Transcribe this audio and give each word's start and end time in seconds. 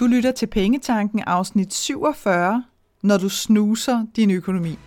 Du 0.00 0.06
lytter 0.06 0.30
til 0.32 0.46
Pengetanken 0.46 1.20
afsnit 1.26 1.74
47, 1.74 2.64
når 3.02 3.18
du 3.18 3.28
snuser 3.28 4.06
din 4.16 4.30
økonomi. 4.30 4.78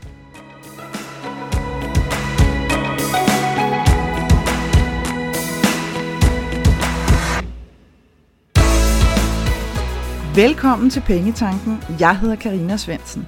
Velkommen 10.36 10.89
til 10.89 11.02
Pengetanken. 11.02 11.77
Jeg 12.00 12.20
hedder 12.20 12.36
Karina 12.36 12.77
Svensen. 12.77 13.27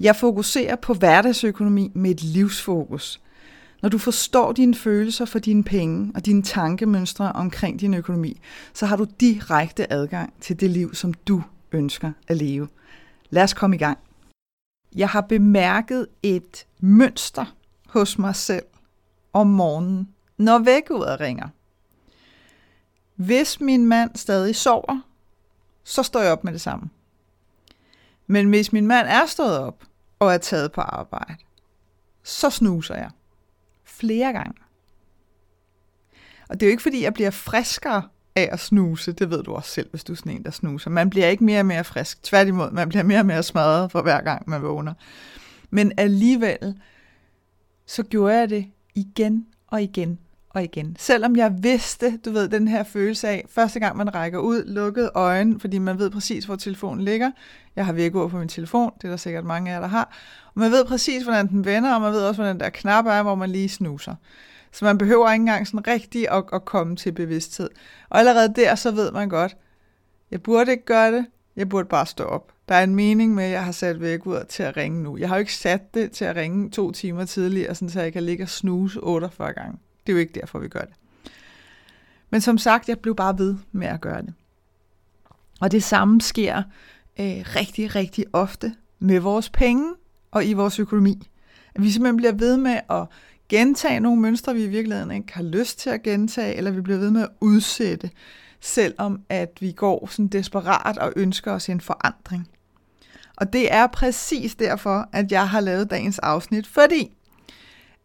Jeg 0.00 0.16
fokuserer 0.16 0.76
på 0.76 0.94
hverdagsøkonomi 0.94 1.90
med 1.94 2.10
et 2.10 2.22
livsfokus. 2.22 3.20
Når 3.82 3.88
du 3.88 3.98
forstår 3.98 4.52
dine 4.52 4.74
følelser 4.74 5.24
for 5.24 5.38
dine 5.38 5.64
penge 5.64 6.12
og 6.14 6.26
dine 6.26 6.42
tankemønstre 6.42 7.32
omkring 7.32 7.80
din 7.80 7.94
økonomi, 7.94 8.40
så 8.72 8.86
har 8.86 8.96
du 8.96 9.06
direkte 9.20 9.92
adgang 9.92 10.32
til 10.40 10.60
det 10.60 10.70
liv, 10.70 10.94
som 10.94 11.14
du 11.14 11.42
ønsker 11.72 12.12
at 12.28 12.36
leve. 12.36 12.68
Lad 13.30 13.42
os 13.42 13.54
komme 13.54 13.76
i 13.76 13.78
gang. 13.78 13.98
Jeg 14.94 15.08
har 15.08 15.20
bemærket 15.20 16.06
et 16.22 16.66
mønster 16.80 17.54
hos 17.86 18.18
mig 18.18 18.36
selv 18.36 18.64
om 19.32 19.46
morgenen, 19.46 20.08
når 20.38 20.58
vækkeuret 20.58 21.20
ringer. 21.20 21.48
Hvis 23.14 23.60
min 23.60 23.86
mand 23.86 24.10
stadig 24.14 24.56
sover, 24.56 25.00
så 25.84 26.02
står 26.02 26.20
jeg 26.20 26.32
op 26.32 26.44
med 26.44 26.52
det 26.52 26.60
samme. 26.60 26.90
Men 28.26 28.48
hvis 28.48 28.72
min 28.72 28.86
mand 28.86 29.06
er 29.08 29.26
stået 29.26 29.58
op 29.58 29.84
og 30.18 30.34
er 30.34 30.38
taget 30.38 30.72
på 30.72 30.80
arbejde, 30.80 31.36
så 32.22 32.50
snuser 32.50 32.94
jeg. 32.94 33.10
Flere 34.00 34.32
gange. 34.32 34.54
Og 36.48 36.60
det 36.60 36.62
er 36.62 36.66
jo 36.66 36.70
ikke, 36.70 36.82
fordi 36.82 37.02
jeg 37.02 37.14
bliver 37.14 37.30
friskere 37.30 38.02
af 38.36 38.48
at 38.52 38.60
snuse. 38.60 39.12
Det 39.12 39.30
ved 39.30 39.42
du 39.42 39.52
også 39.52 39.70
selv, 39.70 39.90
hvis 39.90 40.04
du 40.04 40.12
er 40.12 40.16
sådan 40.16 40.32
en, 40.32 40.44
der 40.44 40.50
snuser. 40.50 40.90
Man 40.90 41.10
bliver 41.10 41.26
ikke 41.26 41.44
mere 41.44 41.60
og 41.60 41.66
mere 41.66 41.84
frisk. 41.84 42.22
Tværtimod, 42.22 42.70
man 42.70 42.88
bliver 42.88 43.02
mere 43.02 43.18
og 43.18 43.26
mere 43.26 43.42
smadret 43.42 43.92
for 43.92 44.02
hver 44.02 44.20
gang, 44.20 44.50
man 44.50 44.62
vågner. 44.62 44.94
Men 45.70 45.92
alligevel, 45.96 46.80
så 47.86 48.02
gjorde 48.02 48.34
jeg 48.34 48.50
det 48.50 48.66
igen 48.94 49.46
og 49.66 49.82
igen 49.82 50.18
og 50.50 50.64
igen. 50.64 50.96
Selvom 50.98 51.36
jeg 51.36 51.54
vidste, 51.58 52.16
du 52.24 52.30
ved, 52.30 52.48
den 52.48 52.68
her 52.68 52.82
følelse 52.82 53.28
af, 53.28 53.44
første 53.48 53.80
gang 53.80 53.96
man 53.96 54.14
rækker 54.14 54.38
ud, 54.38 54.64
lukket 54.64 55.10
øjne, 55.14 55.60
fordi 55.60 55.78
man 55.78 55.98
ved 55.98 56.10
præcis, 56.10 56.44
hvor 56.44 56.56
telefonen 56.56 57.04
ligger. 57.04 57.30
Jeg 57.76 57.86
har 57.86 57.92
vækord 57.92 58.30
på 58.30 58.38
min 58.38 58.48
telefon, 58.48 58.92
det 58.96 59.04
er 59.04 59.08
der 59.08 59.16
sikkert 59.16 59.44
mange 59.44 59.70
af 59.70 59.74
jer, 59.74 59.80
der 59.80 59.88
har. 59.88 60.16
Og 60.54 60.60
man 60.60 60.70
ved 60.70 60.84
præcis, 60.84 61.22
hvordan 61.22 61.48
den 61.48 61.64
vender, 61.64 61.94
og 61.94 62.00
man 62.00 62.12
ved 62.12 62.22
også, 62.22 62.42
hvordan 62.42 62.60
der 62.60 62.70
knap 62.70 63.06
er, 63.06 63.22
hvor 63.22 63.34
man 63.34 63.50
lige 63.50 63.68
snuser. 63.68 64.14
Så 64.72 64.84
man 64.84 64.98
behøver 64.98 65.32
ikke 65.32 65.42
engang 65.42 65.66
sådan 65.66 65.86
rigtig 65.86 66.30
at, 66.30 66.44
at 66.52 66.64
komme 66.64 66.96
til 66.96 67.12
bevidsthed. 67.12 67.70
Og 68.08 68.18
allerede 68.18 68.54
der, 68.56 68.74
så 68.74 68.90
ved 68.90 69.12
man 69.12 69.28
godt, 69.28 69.56
jeg 70.30 70.42
burde 70.42 70.70
ikke 70.70 70.84
gøre 70.84 71.12
det, 71.12 71.26
jeg 71.56 71.68
burde 71.68 71.88
bare 71.88 72.06
stå 72.06 72.24
op. 72.24 72.52
Der 72.68 72.74
er 72.74 72.84
en 72.84 72.94
mening 72.94 73.34
med, 73.34 73.44
at 73.44 73.50
jeg 73.50 73.64
har 73.64 73.72
sat 73.72 74.00
væk 74.00 74.26
ud 74.26 74.44
til 74.48 74.62
at 74.62 74.76
ringe 74.76 75.02
nu. 75.02 75.16
Jeg 75.16 75.28
har 75.28 75.36
jo 75.36 75.40
ikke 75.40 75.54
sat 75.54 75.94
det 75.94 76.12
til 76.12 76.24
at 76.24 76.36
ringe 76.36 76.70
to 76.70 76.90
timer 76.90 77.24
tidligere, 77.24 77.74
sådan 77.74 77.90
så 77.90 78.00
jeg 78.00 78.12
kan 78.12 78.22
ligge 78.22 78.44
og 78.44 78.48
snuse 78.48 79.00
48 79.00 79.52
gange. 79.52 79.78
Det 80.06 80.12
er 80.12 80.14
jo 80.14 80.18
ikke 80.18 80.40
derfor, 80.40 80.58
vi 80.58 80.68
gør 80.68 80.80
det. 80.80 80.94
Men 82.30 82.40
som 82.40 82.58
sagt, 82.58 82.88
jeg 82.88 82.98
blev 82.98 83.16
bare 83.16 83.38
ved 83.38 83.56
med 83.72 83.86
at 83.86 84.00
gøre 84.00 84.22
det. 84.22 84.34
Og 85.60 85.72
det 85.72 85.82
samme 85.82 86.20
sker 86.20 86.56
øh, 87.20 87.44
rigtig, 87.56 87.94
rigtig 87.94 88.24
ofte 88.32 88.74
med 88.98 89.20
vores 89.20 89.48
penge 89.48 89.94
og 90.30 90.44
i 90.44 90.52
vores 90.52 90.78
økonomi. 90.78 91.28
At 91.74 91.82
vi 91.82 91.90
simpelthen 91.90 92.16
bliver 92.16 92.32
ved 92.32 92.56
med 92.56 92.80
at 92.90 93.06
gentage 93.48 94.00
nogle 94.00 94.20
mønstre, 94.20 94.54
vi 94.54 94.64
i 94.64 94.68
virkeligheden 94.68 95.10
ikke 95.10 95.34
har 95.34 95.42
lyst 95.42 95.78
til 95.78 95.90
at 95.90 96.02
gentage, 96.02 96.54
eller 96.54 96.70
vi 96.70 96.80
bliver 96.80 96.98
ved 96.98 97.10
med 97.10 97.22
at 97.22 97.28
udsætte, 97.40 98.10
selvom 98.60 99.22
at 99.28 99.58
vi 99.60 99.72
går 99.72 100.06
sådan 100.06 100.28
desperat 100.28 100.98
og 100.98 101.12
ønsker 101.16 101.52
os 101.52 101.68
en 101.68 101.80
forandring. 101.80 102.48
Og 103.36 103.52
det 103.52 103.72
er 103.72 103.86
præcis 103.86 104.54
derfor, 104.54 105.08
at 105.12 105.32
jeg 105.32 105.48
har 105.48 105.60
lavet 105.60 105.90
dagens 105.90 106.18
afsnit, 106.18 106.66
fordi 106.66 107.12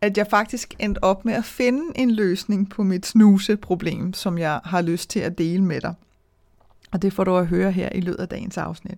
at 0.02 0.18
jeg 0.18 0.28
faktisk 0.30 0.74
endte 0.80 1.04
op 1.04 1.26
med 1.26 1.34
at 1.34 1.46
finde 1.46 1.84
en 1.96 2.12
løsning 2.12 2.70
på 2.70 2.84
mit 2.84 3.06
snuseproblem, 3.06 4.14
som 4.14 4.38
jeg 4.38 4.60
har 4.64 4.82
lyst 4.82 5.10
til 5.10 5.20
at 5.20 5.38
dele 5.38 5.64
med 5.64 5.82
dig. 5.82 5.94
Og 6.92 7.02
det 7.02 7.14
får 7.14 7.24
du 7.24 7.38
at 7.38 7.48
høre 7.48 7.72
her 7.72 7.90
i 7.96 8.02
løbet 8.02 8.20
af 8.20 8.28
dagens 8.28 8.58
afsnit. 8.58 8.98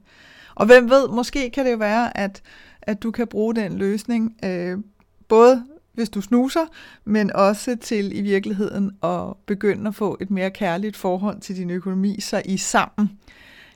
Og 0.55 0.65
hvem 0.65 0.89
ved, 0.89 1.09
måske 1.09 1.49
kan 1.49 1.65
det 1.65 1.71
jo 1.71 1.77
være, 1.77 2.17
at, 2.17 2.41
at 2.81 3.03
du 3.03 3.11
kan 3.11 3.27
bruge 3.27 3.55
den 3.55 3.77
løsning, 3.77 4.37
øh, 4.45 4.77
både 5.27 5.65
hvis 5.93 6.09
du 6.09 6.21
snuser, 6.21 6.65
men 7.05 7.33
også 7.33 7.77
til 7.81 8.17
i 8.17 8.21
virkeligheden 8.21 8.91
at 9.03 9.33
begynde 9.45 9.87
at 9.87 9.95
få 9.95 10.17
et 10.21 10.31
mere 10.31 10.51
kærligt 10.51 10.97
forhold 10.97 11.41
til 11.41 11.55
din 11.55 11.69
økonomi, 11.69 12.19
så 12.19 12.41
I 12.45 12.57
sammen 12.57 13.19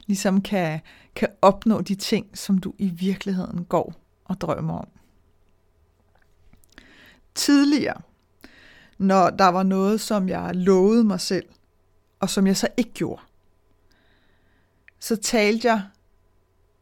ligesom 0.08 0.42
kan, 0.42 0.80
kan 1.16 1.28
opnå 1.42 1.82
de 1.82 1.96
ting, 1.96 2.28
som 2.34 2.58
du 2.58 2.74
i 2.78 2.88
virkeligheden 2.88 3.66
går 3.66 3.94
og 4.26 4.42
drømmer 4.42 4.74
om 4.74 4.88
tidligere, 7.36 8.02
når 8.98 9.30
der 9.30 9.48
var 9.48 9.64
noget, 9.64 10.02
som 10.02 10.30
jeg 10.30 10.56
lovede 10.56 11.04
mig 11.04 11.20
selv, 11.22 11.46
og 12.20 12.30
som 12.30 12.48
jeg 12.48 12.58
så 12.58 12.68
ikke 12.78 12.92
gjorde, 12.94 13.22
så 15.00 15.16
talte 15.16 15.68
jeg 15.68 15.82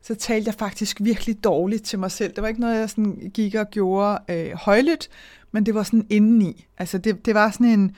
så 0.01 0.15
talte 0.15 0.47
jeg 0.47 0.55
faktisk 0.55 0.97
virkelig 1.01 1.43
dårligt 1.43 1.83
til 1.83 1.99
mig 1.99 2.11
selv. 2.11 2.33
Det 2.33 2.41
var 2.41 2.47
ikke 2.47 2.61
noget, 2.61 2.79
jeg 2.79 2.89
sådan 2.89 3.31
gik 3.33 3.55
og 3.55 3.69
gjorde 3.69 4.19
øh, 4.29 4.51
højlydt, 4.53 5.09
men 5.51 5.65
det 5.65 5.75
var 5.75 5.83
sådan 5.83 6.07
indeni. 6.09 6.65
Altså 6.77 6.97
det, 6.97 7.25
det 7.25 7.35
var 7.35 7.51
sådan 7.51 7.67
en, 7.67 7.95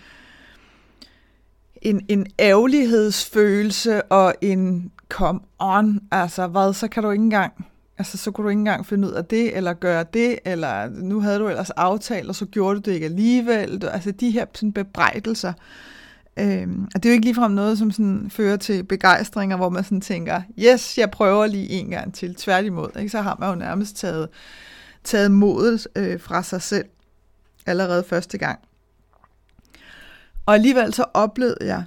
en, 1.81 2.05
en 2.07 2.27
ærgerlighedsfølelse 2.39 4.03
og 4.03 4.35
en 4.41 4.91
come 5.09 5.39
on, 5.59 5.99
altså 6.11 6.47
hvad, 6.47 6.73
så 6.73 6.87
kan 6.87 7.03
du 7.03 7.11
ikke 7.11 7.23
engang 7.23 7.65
Altså, 8.01 8.17
så 8.17 8.31
kunne 8.31 8.43
du 8.43 8.49
ikke 8.49 8.59
engang 8.59 8.85
finde 8.85 9.07
ud 9.07 9.13
af 9.13 9.25
det, 9.25 9.57
eller 9.57 9.73
gøre 9.73 10.05
det, 10.13 10.39
eller 10.45 10.89
nu 10.89 11.19
havde 11.19 11.39
du 11.39 11.47
ellers 11.47 11.69
aftalt, 11.69 12.29
og 12.29 12.35
så 12.35 12.45
gjorde 12.45 12.75
du 12.75 12.81
det 12.89 12.91
ikke 12.93 13.05
alligevel. 13.05 13.83
Altså, 13.91 14.11
de 14.11 14.31
her 14.31 14.45
sådan, 14.53 14.73
bebrejdelser. 14.73 15.53
Øhm, 16.39 16.83
og 16.95 17.03
det 17.03 17.05
er 17.05 17.09
jo 17.09 17.13
ikke 17.13 17.25
ligefrem 17.25 17.51
noget, 17.51 17.77
som 17.77 17.91
sådan 17.91 18.29
fører 18.29 18.57
til 18.57 18.83
begejstringer, 18.83 19.57
hvor 19.57 19.69
man 19.69 19.83
sådan 19.83 20.01
tænker, 20.01 20.41
yes, 20.59 20.97
jeg 20.97 21.11
prøver 21.11 21.47
lige 21.47 21.69
en 21.69 21.89
gang 21.89 22.13
til. 22.13 22.35
Tværtimod, 22.35 22.89
ikke? 22.99 23.09
så 23.09 23.21
har 23.21 23.37
man 23.39 23.49
jo 23.49 23.55
nærmest 23.55 23.95
taget, 23.95 24.29
taget 25.03 25.31
modet 25.31 25.87
øh, 25.95 26.19
fra 26.19 26.43
sig 26.43 26.61
selv 26.61 26.85
allerede 27.65 28.03
første 28.03 28.37
gang. 28.37 28.59
Og 30.45 30.53
alligevel 30.53 30.93
så 30.93 31.05
oplevede 31.13 31.57
jeg 31.61 31.83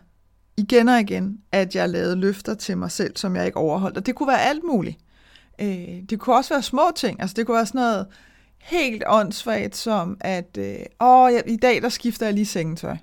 igen 0.56 0.88
og 0.88 1.00
igen, 1.00 1.38
at 1.52 1.75
jeg 1.75 1.88
lavede 1.88 2.16
løfter 2.16 2.54
til 2.54 2.78
mig 2.78 2.91
selv, 2.91 3.16
som 3.16 3.36
jeg 3.36 3.46
ikke 3.46 3.58
overholdt. 3.58 3.96
Og 3.96 4.06
det 4.06 4.14
kunne 4.14 4.28
være 4.28 4.42
alt 4.42 4.62
muligt. 4.64 4.98
Øh, 5.59 6.03
det 6.10 6.20
kunne 6.20 6.37
også 6.37 6.54
være 6.54 6.62
små 6.62 6.82
ting. 6.97 7.20
Altså 7.20 7.34
det 7.34 7.47
kunne 7.47 7.56
være 7.56 7.66
sådan 7.66 7.81
noget 7.81 8.06
helt 8.59 9.03
åndssvagt 9.06 9.76
som, 9.76 10.16
at 10.20 10.59
øh, 10.59 10.78
åh, 11.00 11.32
jeg, 11.32 11.42
i 11.47 11.56
dag 11.56 11.82
der 11.82 11.88
skifter 11.88 12.26
jeg 12.26 12.34
lige 12.34 12.47
sengetøj. 12.47 12.97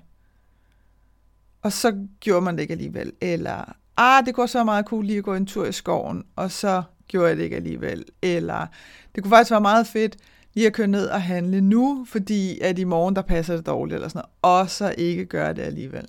Og 1.62 1.72
så 1.72 2.06
gjorde 2.20 2.44
man 2.44 2.54
det 2.54 2.62
ikke 2.62 2.72
alligevel. 2.72 3.12
Eller, 3.20 3.72
ah, 3.96 4.26
det 4.26 4.34
kunne 4.34 4.44
også 4.44 4.58
være 4.58 4.64
meget 4.64 4.86
cool 4.86 5.04
lige 5.04 5.18
at 5.18 5.24
gå 5.24 5.34
en 5.34 5.46
tur 5.46 5.66
i 5.66 5.72
skoven, 5.72 6.24
og 6.36 6.50
så 6.50 6.82
gjorde 7.08 7.28
jeg 7.28 7.36
det 7.36 7.42
ikke 7.42 7.56
alligevel. 7.56 8.04
Eller, 8.22 8.66
det 9.14 9.22
kunne 9.22 9.30
faktisk 9.30 9.50
være 9.50 9.60
meget 9.60 9.86
fedt 9.86 10.16
lige 10.54 10.66
at 10.66 10.72
køre 10.72 10.86
ned 10.86 11.06
og 11.06 11.22
handle 11.22 11.60
nu, 11.60 12.06
fordi 12.08 12.60
at 12.60 12.78
i 12.78 12.84
morgen 12.84 13.16
der 13.16 13.22
passer 13.22 13.56
det 13.56 13.66
dårligt, 13.66 13.94
eller 13.94 14.08
sådan 14.08 14.22
noget, 14.42 14.60
og 14.62 14.70
så 14.70 14.94
ikke 14.98 15.24
gøre 15.24 15.52
det 15.52 15.62
alligevel. 15.62 16.06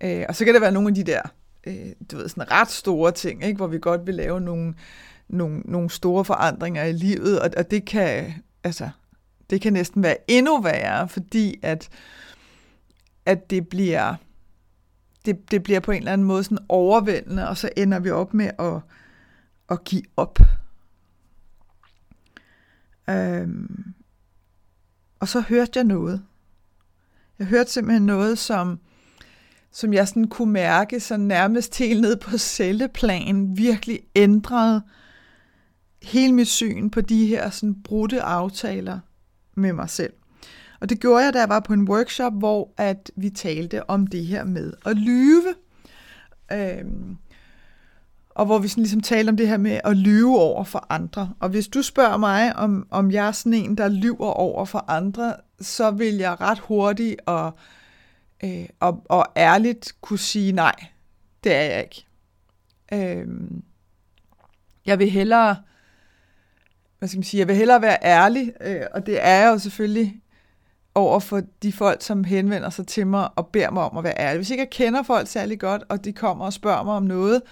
Øh, 0.00 0.24
og 0.28 0.36
så 0.36 0.44
kan 0.44 0.54
det 0.54 0.62
være 0.62 0.72
nogle 0.72 0.88
af 0.88 0.94
de 0.94 1.04
der, 1.04 1.20
øh, 1.66 1.92
du 2.10 2.16
ved, 2.16 2.28
sådan 2.28 2.50
ret 2.50 2.70
store 2.70 3.12
ting, 3.12 3.44
ikke, 3.44 3.56
hvor 3.56 3.66
vi 3.66 3.78
godt 3.78 4.06
vil 4.06 4.14
lave 4.14 4.40
nogle, 4.40 4.74
nogle, 5.28 5.60
nogle 5.60 5.90
store 5.90 6.24
forandringer 6.24 6.84
i 6.84 6.92
livet, 6.92 7.40
og, 7.40 7.50
og 7.56 7.70
det 7.70 7.84
kan 7.84 8.34
altså 8.64 8.88
det 9.50 9.60
kan 9.60 9.72
næsten 9.72 10.02
være 10.02 10.16
endnu 10.28 10.60
værre, 10.60 11.08
fordi 11.08 11.58
at, 11.62 11.88
at 13.26 13.50
det 13.50 13.68
bliver 13.68 14.14
det, 15.24 15.50
det 15.50 15.62
bliver 15.62 15.80
på 15.80 15.92
en 15.92 15.98
eller 15.98 16.12
anden 16.12 16.26
måde 16.26 16.44
sådan 16.44 16.58
overvældende, 16.68 17.48
og 17.48 17.56
så 17.56 17.70
ender 17.76 17.98
vi 17.98 18.10
op 18.10 18.34
med 18.34 18.50
at, 18.58 18.80
at 19.70 19.84
give 19.84 20.02
op. 20.16 20.38
Øhm, 23.10 23.94
og 25.20 25.28
så 25.28 25.40
hørte 25.40 25.72
jeg 25.74 25.84
noget. 25.84 26.22
Jeg 27.38 27.46
hørte 27.46 27.72
simpelthen 27.72 28.06
noget, 28.06 28.38
som, 28.38 28.80
som 29.70 29.92
jeg 29.92 30.08
sådan 30.08 30.28
kunne 30.28 30.52
mærke, 30.52 31.00
så 31.00 31.16
nærmest 31.16 31.78
helt 31.78 32.00
ned 32.00 32.16
på 32.16 32.38
celleplan, 32.38 33.56
virkelig 33.56 34.00
ændrede 34.16 34.82
hele 36.04 36.32
mit 36.32 36.48
syn 36.48 36.90
på 36.90 37.00
de 37.00 37.26
her 37.26 37.50
sådan 37.50 37.82
brudte 37.82 38.22
aftaler 38.22 38.98
med 39.54 39.72
mig 39.72 39.90
selv. 39.90 40.12
Og 40.80 40.88
det 40.88 41.00
gjorde 41.00 41.24
jeg, 41.24 41.32
da 41.32 41.38
jeg 41.38 41.48
var 41.48 41.60
på 41.60 41.72
en 41.72 41.88
workshop, 41.88 42.32
hvor 42.32 42.72
at 42.76 43.10
vi 43.16 43.30
talte 43.30 43.90
om 43.90 44.06
det 44.06 44.26
her 44.26 44.44
med 44.44 44.72
at 44.86 44.96
lyve. 44.96 45.54
Øhm, 46.52 47.16
og 48.30 48.46
hvor 48.46 48.58
vi 48.58 48.68
sådan 48.68 48.82
ligesom 48.82 49.00
talte 49.00 49.30
om 49.30 49.36
det 49.36 49.48
her 49.48 49.56
med 49.56 49.80
at 49.84 49.96
lyve 49.96 50.38
over 50.38 50.64
for 50.64 50.86
andre. 50.88 51.32
Og 51.40 51.48
hvis 51.48 51.68
du 51.68 51.82
spørger 51.82 52.16
mig, 52.16 52.56
om, 52.56 52.86
om 52.90 53.10
jeg 53.10 53.26
er 53.26 53.32
sådan 53.32 53.54
en, 53.54 53.76
der 53.76 53.88
lyver 53.88 54.30
over 54.30 54.64
for 54.64 54.84
andre, 54.88 55.34
så 55.60 55.90
vil 55.90 56.14
jeg 56.14 56.40
ret 56.40 56.58
hurtigt 56.58 57.20
og, 57.26 57.58
øh, 58.44 58.66
og, 58.80 59.02
og 59.08 59.26
ærligt 59.36 59.92
kunne 60.00 60.18
sige 60.18 60.52
nej. 60.52 60.74
Det 61.44 61.54
er 61.54 61.62
jeg 61.62 61.82
ikke. 61.82 62.06
Øhm, 62.92 63.62
Jeg 64.86 64.98
vil 64.98 65.10
hellere, 65.10 65.56
hvad 67.04 67.08
skal 67.08 67.18
man 67.18 67.24
sige, 67.24 67.38
jeg 67.38 67.48
vil 67.48 67.56
hellere 67.56 67.82
være 67.82 67.96
ærlig, 68.02 68.52
øh, 68.60 68.80
og 68.94 69.06
det 69.06 69.18
er 69.20 69.40
jeg 69.40 69.52
jo 69.52 69.58
selvfølgelig 69.58 70.20
over 70.94 71.20
for 71.20 71.42
de 71.62 71.72
folk, 71.72 72.02
som 72.02 72.24
henvender 72.24 72.70
sig 72.70 72.86
til 72.86 73.06
mig 73.06 73.28
og 73.36 73.46
beder 73.46 73.70
mig 73.70 73.82
om 73.82 73.96
at 73.96 74.04
være 74.04 74.18
ærlig. 74.18 74.38
Hvis 74.38 74.50
ikke 74.50 74.60
jeg 74.60 74.70
kender 74.70 75.02
folk 75.02 75.28
særlig 75.28 75.60
godt, 75.60 75.82
og 75.88 76.04
de 76.04 76.12
kommer 76.12 76.44
og 76.44 76.52
spørger 76.52 76.82
mig 76.82 76.94
om 76.94 77.02
noget, 77.02 77.42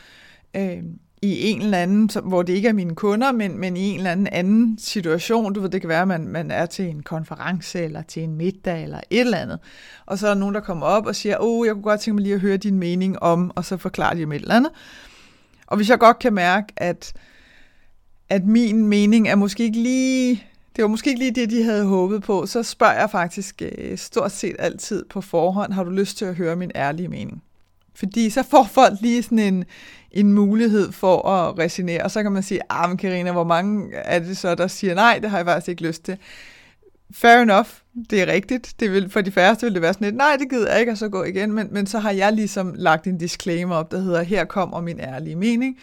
øh, 0.57 0.83
i 1.23 1.51
en 1.51 1.63
eller 1.63 1.79
anden, 1.79 2.11
hvor 2.25 2.43
det 2.43 2.53
ikke 2.53 2.69
er 2.69 2.73
mine 2.73 2.95
kunder, 2.95 3.33
men, 3.33 3.59
men 3.59 3.77
i 3.77 3.81
en 3.81 3.97
eller 3.97 4.11
anden 4.11 4.27
anden 4.27 4.79
situation. 4.79 5.53
Du 5.53 5.61
ved, 5.61 5.71
det 5.71 5.81
kan 5.81 5.89
være, 5.89 6.03
at 6.03 6.09
man, 6.09 6.29
man 6.29 6.51
er 6.51 6.67
til 6.67 6.89
en 6.89 7.03
konference, 7.03 7.85
eller 7.85 8.03
til 8.03 8.23
en 8.23 8.35
middag, 8.35 8.83
eller 8.83 9.01
et 9.11 9.21
eller 9.21 9.39
andet. 9.39 9.59
Og 10.07 10.19
så 10.19 10.27
er 10.27 10.31
der 10.31 10.41
nogen, 10.41 10.55
der 10.55 10.61
kommer 10.61 10.87
op 10.87 11.07
og 11.07 11.17
siger, 11.17 11.37
åh, 11.39 11.61
oh, 11.61 11.67
jeg 11.67 11.75
kunne 11.75 11.83
godt 11.83 12.01
tænke 12.01 12.15
mig 12.15 12.23
lige 12.23 12.35
at 12.35 12.41
høre 12.41 12.57
din 12.57 12.79
mening 12.79 13.23
om, 13.23 13.53
og 13.57 13.65
så 13.65 13.77
forklarer 13.77 14.15
de 14.15 14.25
om 14.25 14.33
et 14.33 14.43
eller 14.43 14.55
andet. 14.55 14.73
Og 15.67 15.77
hvis 15.77 15.91
jeg 15.91 15.99
godt 15.99 16.19
kan 16.19 16.35
mærke, 16.35 16.73
at, 16.77 17.13
at 18.33 18.45
min 18.45 18.87
mening 18.87 19.29
er 19.29 19.35
måske 19.35 19.65
ikke 19.65 19.79
lige, 19.79 20.45
det 20.77 20.83
var 20.83 20.89
måske 20.89 21.11
ikke 21.11 21.19
lige 21.19 21.31
det, 21.31 21.51
de 21.51 21.63
havde 21.63 21.85
håbet 21.85 22.23
på, 22.23 22.47
så 22.47 22.63
spørger 22.63 23.01
jeg 23.01 23.11
faktisk 23.11 23.63
øh, 23.63 23.99
stort 23.99 24.33
set 24.33 24.57
altid 24.59 25.05
på 25.11 25.21
forhånd, 25.21 25.73
har 25.73 25.85
du 25.85 25.91
lyst 25.91 26.19
til 26.19 26.25
at 26.25 26.35
høre 26.35 26.57
min 26.57 26.71
ærlige 26.75 27.09
mening? 27.09 27.43
Fordi 27.95 28.31
så 28.31 28.43
får 28.43 28.69
folk 28.73 28.95
lige 29.01 29.23
sådan 29.23 29.39
en, 29.39 29.65
en 30.11 30.33
mulighed 30.33 30.93
for 30.93 31.29
at 31.29 31.59
resonere, 31.59 32.03
og 32.03 32.11
så 32.11 32.23
kan 32.23 32.33
man 32.33 32.43
sige, 32.43 32.61
ah, 32.71 32.89
men 32.89 32.99
Karina, 32.99 33.33
hvor 33.33 33.45
mange 33.45 33.95
er 33.95 34.19
det 34.19 34.37
så, 34.37 34.55
der 34.55 34.67
siger, 34.67 34.95
nej, 34.95 35.19
det 35.23 35.31
har 35.31 35.39
jeg 35.39 35.47
faktisk 35.47 35.69
ikke 35.69 35.87
lyst 35.87 36.05
til. 36.05 36.17
Fair 37.15 37.37
enough, 37.37 37.69
det 38.11 38.23
er 38.23 38.27
rigtigt. 38.27 38.75
Det 38.81 38.93
vil, 38.93 39.11
for 39.11 39.21
de 39.21 39.31
færreste 39.31 39.67
vil 39.67 39.75
det 39.75 39.83
være 39.83 39.93
sådan 39.93 40.05
lidt, 40.05 40.17
nej, 40.17 40.37
det 40.39 40.51
gider 40.51 40.71
jeg 40.71 40.81
ikke, 40.81 40.93
og 40.93 40.99
så 40.99 41.09
gå 41.09 41.25
igen. 41.25 41.53
Men, 41.53 41.69
men 41.71 41.87
så 41.87 41.99
har 41.99 42.11
jeg 42.11 42.33
ligesom 42.33 42.75
lagt 42.77 43.07
en 43.07 43.19
disclaimer 43.19 43.77
op, 43.77 43.91
der 43.91 43.99
hedder, 44.01 44.23
her 44.23 44.45
kommer 44.45 44.81
min 44.81 45.01
ærlige 45.01 45.37
mening. 45.37 45.79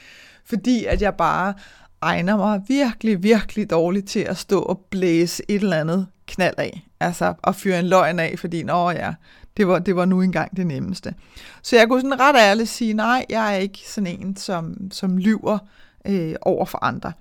Fordi 0.45 0.85
at 0.85 1.01
jeg 1.01 1.15
bare 1.15 1.53
egner 2.01 2.37
mig 2.37 2.61
virkelig, 2.67 3.23
virkelig 3.23 3.69
dårligt 3.69 4.07
til 4.07 4.19
at 4.19 4.37
stå 4.37 4.61
og 4.61 4.85
blæse 4.89 5.43
et 5.47 5.61
eller 5.61 5.77
andet 5.77 6.07
knald 6.27 6.55
af. 6.57 6.87
Altså 6.99 7.33
at 7.43 7.55
fyre 7.55 7.79
en 7.79 7.87
løgn 7.87 8.19
af, 8.19 8.39
fordi, 8.39 8.63
nå 8.63 8.89
ja, 8.89 9.13
det 9.57 9.67
var, 9.67 9.79
det 9.79 9.95
var 9.95 10.05
nu 10.05 10.21
engang 10.21 10.57
det 10.57 10.67
nemmeste. 10.67 11.13
Så 11.61 11.75
jeg 11.75 11.87
kunne 11.87 12.01
sådan 12.01 12.19
ret 12.19 12.35
ærligt 12.39 12.69
sige, 12.69 12.93
nej, 12.93 13.25
jeg 13.29 13.53
er 13.53 13.57
ikke 13.57 13.79
sådan 13.87 14.19
en, 14.19 14.35
som, 14.35 14.91
som 14.91 15.17
lyver 15.17 15.57
øh, 16.07 16.35
over 16.41 16.65
for 16.65 16.83
andre. 16.83 17.11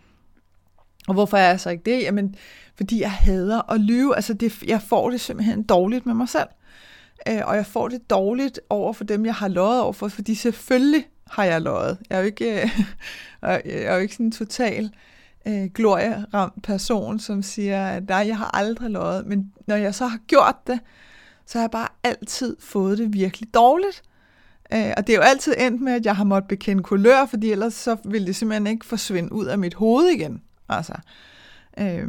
Og 1.09 1.15
hvorfor 1.15 1.37
er 1.37 1.49
jeg 1.49 1.61
så 1.61 1.71
ikke 1.71 1.91
det? 1.91 2.03
Jamen, 2.03 2.35
fordi 2.77 3.01
jeg 3.01 3.13
hader 3.13 3.73
at 3.73 3.81
lyve. 3.81 4.17
Altså, 4.17 4.35
det, 4.35 4.63
jeg 4.63 4.83
får 4.83 5.11
det 5.11 5.21
simpelthen 5.21 5.63
dårligt 5.63 6.07
med 6.07 6.15
mig 6.15 6.29
selv. 6.29 6.49
Øh, 7.29 7.41
og 7.45 7.57
jeg 7.57 7.67
får 7.67 7.89
det 7.89 8.11
dårligt 8.11 8.61
over 8.71 8.93
for 8.93 9.05
dem, 9.05 9.27
jeg 9.27 9.35
har 9.35 9.49
løjet 9.49 9.83
over 9.83 9.93
for, 9.93 10.09
fordi 10.09 10.35
selvfølgelig 10.35 11.05
har 11.31 11.45
jeg 11.45 11.63
løjet. 11.63 11.99
Jeg 12.11 12.17
er 12.17 12.21
jo 12.21 12.27
ikke, 12.27 12.63
øh, 12.63 12.81
jeg 13.43 13.63
er 13.65 13.95
jo 13.95 14.01
ikke 14.01 14.15
sådan 14.15 14.27
en 14.27 14.33
total 14.33 14.91
øh, 15.47 15.65
glorieramt 15.75 16.63
person, 16.63 17.21
som 17.21 17.43
siger, 17.43 17.87
at 17.87 18.09
nej, 18.09 18.25
jeg 18.27 18.39
har 18.39 18.51
aldrig 18.57 18.91
løjet. 18.91 19.27
Men 19.27 19.53
når 19.67 19.77
jeg 19.77 19.95
så 19.95 20.07
har 20.07 20.19
gjort 20.27 20.57
det, 20.67 20.81
så 21.47 21.59
har 21.59 21.63
jeg 21.63 21.71
bare 21.71 21.89
altid 22.05 22.57
fået 22.61 22.99
det 22.99 23.13
virkelig 23.13 23.55
dårligt. 23.55 24.03
Øh, 24.73 24.93
og 24.97 25.07
det 25.07 25.13
er 25.13 25.17
jo 25.17 25.23
altid 25.23 25.55
endt 25.59 25.81
med, 25.81 25.93
at 25.93 26.07
jeg 26.07 26.17
har 26.17 26.25
måttet 26.25 26.49
bekende 26.49 26.83
kulør, 26.83 27.27
fordi 27.27 27.53
ellers 27.53 27.75
så 27.75 27.97
ville 28.05 28.27
det 28.27 28.37
simpelthen 28.37 28.67
ikke 28.67 28.87
forsvinde 28.87 29.33
ud 29.33 29.47
af 29.47 29.59
mit 29.59 29.75
hoved 29.75 30.07
igen. 30.09 30.43
Altså, 30.69 30.95
øh, 31.79 32.09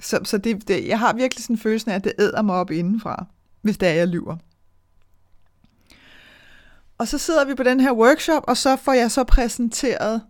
så 0.00 0.20
så 0.24 0.38
det, 0.38 0.68
det, 0.68 0.88
jeg 0.88 0.98
har 0.98 1.12
virkelig 1.12 1.44
sådan 1.44 1.56
en 1.56 1.60
følelse 1.60 1.90
af, 1.90 1.94
at 1.94 2.04
det 2.04 2.12
æder 2.18 2.42
mig 2.42 2.54
op 2.54 2.70
indenfra, 2.70 3.26
hvis 3.62 3.78
det 3.78 3.88
er, 3.88 3.92
jeg 3.92 4.08
lyver. 4.08 4.36
Og 7.02 7.08
så 7.08 7.18
sidder 7.18 7.44
vi 7.44 7.54
på 7.54 7.62
den 7.62 7.80
her 7.80 7.92
workshop, 7.92 8.44
og 8.48 8.56
så 8.56 8.76
får 8.76 8.92
jeg 8.92 9.10
så 9.10 9.24
præsenteret 9.24 10.22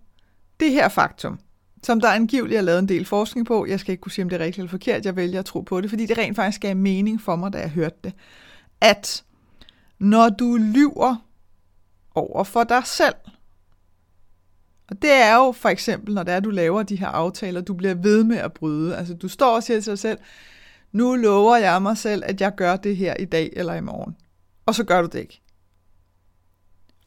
det 0.61 0.71
her 0.71 0.89
faktum, 0.89 1.39
som 1.83 2.01
der 2.01 2.09
angiveligt 2.09 2.59
er 2.59 2.63
lavet 2.63 2.79
en 2.79 2.89
del 2.89 3.05
forskning 3.05 3.47
på. 3.47 3.67
Jeg 3.67 3.81
skal 3.81 3.93
ikke 3.93 4.01
kunne 4.01 4.13
sige, 4.13 4.23
om 4.23 4.29
det 4.29 4.41
er 4.41 4.45
rigtigt 4.45 4.59
eller 4.59 4.71
forkert. 4.71 5.05
Jeg 5.05 5.17
vælger 5.17 5.39
at 5.39 5.45
tro 5.45 5.61
på 5.61 5.81
det, 5.81 5.91
fordi 5.91 6.07
det 6.07 6.19
rent 6.19 6.37
faktisk 6.37 6.61
gav 6.61 6.77
mening 6.77 7.21
for 7.21 7.37
mig, 7.37 7.53
da 7.53 7.59
jeg 7.59 7.71
hørte 7.71 7.97
det. 8.05 8.13
At 8.81 9.25
når 9.99 10.29
du 10.29 10.57
lyver 10.57 11.17
over 12.15 12.45
for 12.45 12.65
dig 12.65 12.83
selv, 12.87 13.15
og 14.89 15.03
det 15.03 15.13
er 15.13 15.35
jo 15.35 15.53
for 15.53 15.69
eksempel, 15.69 16.15
når 16.15 16.23
det 16.23 16.35
er, 16.35 16.41
du 16.41 16.51
laver 16.51 16.83
de 16.83 16.97
her 16.97 17.09
aftaler, 17.09 17.61
du 17.61 17.75
bliver 17.75 17.95
ved 17.95 18.25
med 18.25 18.37
at 18.37 18.53
bryde. 18.53 18.97
Altså 18.97 19.15
du 19.15 19.29
står 19.29 19.55
og 19.55 19.63
siger 19.63 19.81
til 19.81 19.91
dig 19.91 19.99
selv, 19.99 20.19
nu 20.93 21.15
lover 21.15 21.57
jeg 21.57 21.83
mig 21.83 21.97
selv, 21.97 22.23
at 22.27 22.41
jeg 22.41 22.55
gør 22.55 22.77
det 22.77 22.97
her 22.97 23.15
i 23.15 23.25
dag 23.25 23.53
eller 23.57 23.75
i 23.75 23.81
morgen. 23.81 24.17
Og 24.67 24.75
så 24.75 24.85
gør 24.85 25.03
du 25.03 25.09
det 25.13 25.19
ikke. 25.19 25.42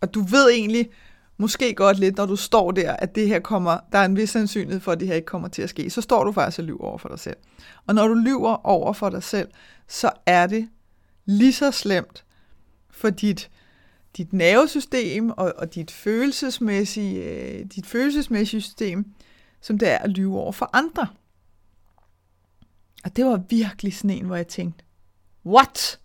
Og 0.01 0.13
du 0.13 0.21
ved 0.21 0.49
egentlig, 0.49 0.89
måske 1.37 1.73
godt 1.73 1.99
lidt, 1.99 2.17
når 2.17 2.25
du 2.25 2.35
står 2.35 2.71
der, 2.71 2.93
at 2.93 3.15
det 3.15 3.27
her 3.27 3.39
kommer, 3.39 3.79
der 3.91 3.97
er 3.97 4.05
en 4.05 4.17
vis 4.17 4.29
sandsynlighed 4.29 4.79
for, 4.79 4.91
at 4.91 4.99
det 4.99 5.07
her 5.07 5.15
ikke 5.15 5.25
kommer 5.25 5.47
til 5.47 5.61
at 5.61 5.69
ske, 5.69 5.89
så 5.89 6.01
står 6.01 6.23
du 6.23 6.31
faktisk 6.31 6.59
og 6.59 6.65
lyver 6.65 6.83
over 6.83 6.97
for 6.97 7.09
dig 7.09 7.19
selv. 7.19 7.37
Og 7.87 7.95
når 7.95 8.07
du 8.07 8.13
lyver 8.13 8.65
over 8.65 8.93
for 8.93 9.09
dig 9.09 9.23
selv, 9.23 9.49
så 9.87 10.11
er 10.25 10.47
det 10.47 10.69
lige 11.25 11.53
så 11.53 11.71
slemt 11.71 12.25
for 12.89 13.09
dit, 13.09 13.49
dit 14.17 14.33
nervesystem 14.33 15.29
og, 15.29 15.53
og 15.57 15.75
dit, 15.75 15.91
følelsesmæssige, 15.91 17.23
øh, 17.23 17.65
dit 17.65 17.85
følelsesmæssige 17.85 18.61
system, 18.61 19.05
som 19.61 19.77
det 19.77 19.89
er 19.89 19.97
at 19.97 20.09
lyve 20.09 20.39
over 20.39 20.51
for 20.51 20.69
andre. 20.73 21.07
Og 23.03 23.15
det 23.15 23.25
var 23.25 23.41
virkelig 23.49 23.95
sådan 23.95 24.09
en, 24.09 24.25
hvor 24.25 24.35
jeg 24.35 24.47
tænkte, 24.47 24.83
what? 25.45 25.99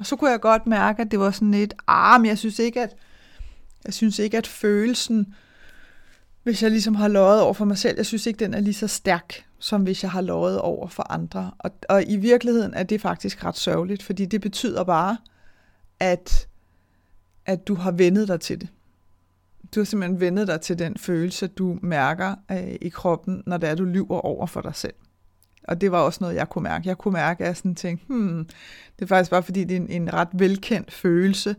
Og 0.00 0.06
så 0.06 0.16
kunne 0.16 0.30
jeg 0.30 0.40
godt 0.40 0.66
mærke, 0.66 1.02
at 1.02 1.10
det 1.10 1.18
var 1.18 1.30
sådan 1.30 1.50
lidt, 1.50 1.74
ah, 1.88 2.20
men 2.20 2.28
jeg 2.28 2.38
synes 2.38 2.58
ikke, 2.58 2.82
at 2.82 2.96
jeg 3.84 3.94
synes 3.94 4.18
ikke, 4.18 4.38
at 4.38 4.46
følelsen, 4.46 5.34
hvis 6.42 6.62
jeg 6.62 6.70
ligesom 6.70 6.94
har 6.94 7.08
løjet 7.08 7.42
over 7.42 7.54
for 7.54 7.64
mig 7.64 7.78
selv, 7.78 7.96
jeg 7.96 8.06
synes 8.06 8.26
ikke, 8.26 8.44
den 8.44 8.54
er 8.54 8.60
lige 8.60 8.74
så 8.74 8.86
stærk, 8.86 9.44
som 9.58 9.82
hvis 9.82 10.02
jeg 10.02 10.10
har 10.10 10.20
løjet 10.20 10.60
over 10.60 10.88
for 10.88 11.12
andre. 11.12 11.50
Og, 11.58 11.70
og 11.88 12.04
i 12.06 12.16
virkeligheden 12.16 12.74
er 12.74 12.82
det 12.82 13.00
faktisk 13.00 13.44
ret 13.44 13.56
sørgeligt, 13.56 14.02
fordi 14.02 14.26
det 14.26 14.40
betyder 14.40 14.84
bare, 14.84 15.16
at, 16.00 16.48
at 17.46 17.68
du 17.68 17.74
har 17.74 17.90
vendet 17.90 18.28
dig 18.28 18.40
til 18.40 18.60
det. 18.60 18.68
Du 19.74 19.80
har 19.80 19.84
simpelthen 19.84 20.20
vendet 20.20 20.48
dig 20.48 20.60
til 20.60 20.78
den 20.78 20.96
følelse, 20.96 21.46
du 21.46 21.78
mærker 21.82 22.34
øh, 22.50 22.74
i 22.80 22.88
kroppen, 22.88 23.42
når 23.46 23.56
det 23.56 23.68
er, 23.68 23.74
du 23.74 23.84
lyver 23.84 24.20
over 24.20 24.46
for 24.46 24.60
dig 24.60 24.74
selv. 24.74 24.94
Og 25.70 25.80
det 25.80 25.92
var 25.92 25.98
også 25.98 26.18
noget, 26.20 26.34
jeg 26.34 26.48
kunne 26.48 26.62
mærke. 26.62 26.88
Jeg 26.88 26.98
kunne 26.98 27.12
mærke, 27.12 27.42
at 27.44 27.48
jeg 27.48 27.56
sådan 27.56 27.74
tænkte, 27.74 28.06
hmm, 28.08 28.44
det 28.96 29.02
er 29.02 29.06
faktisk 29.06 29.30
bare 29.30 29.42
fordi, 29.42 29.64
det 29.64 29.76
er 29.76 29.80
en, 29.80 29.90
en 29.90 30.12
ret 30.14 30.28
velkendt 30.32 30.92
følelse, 30.92 31.56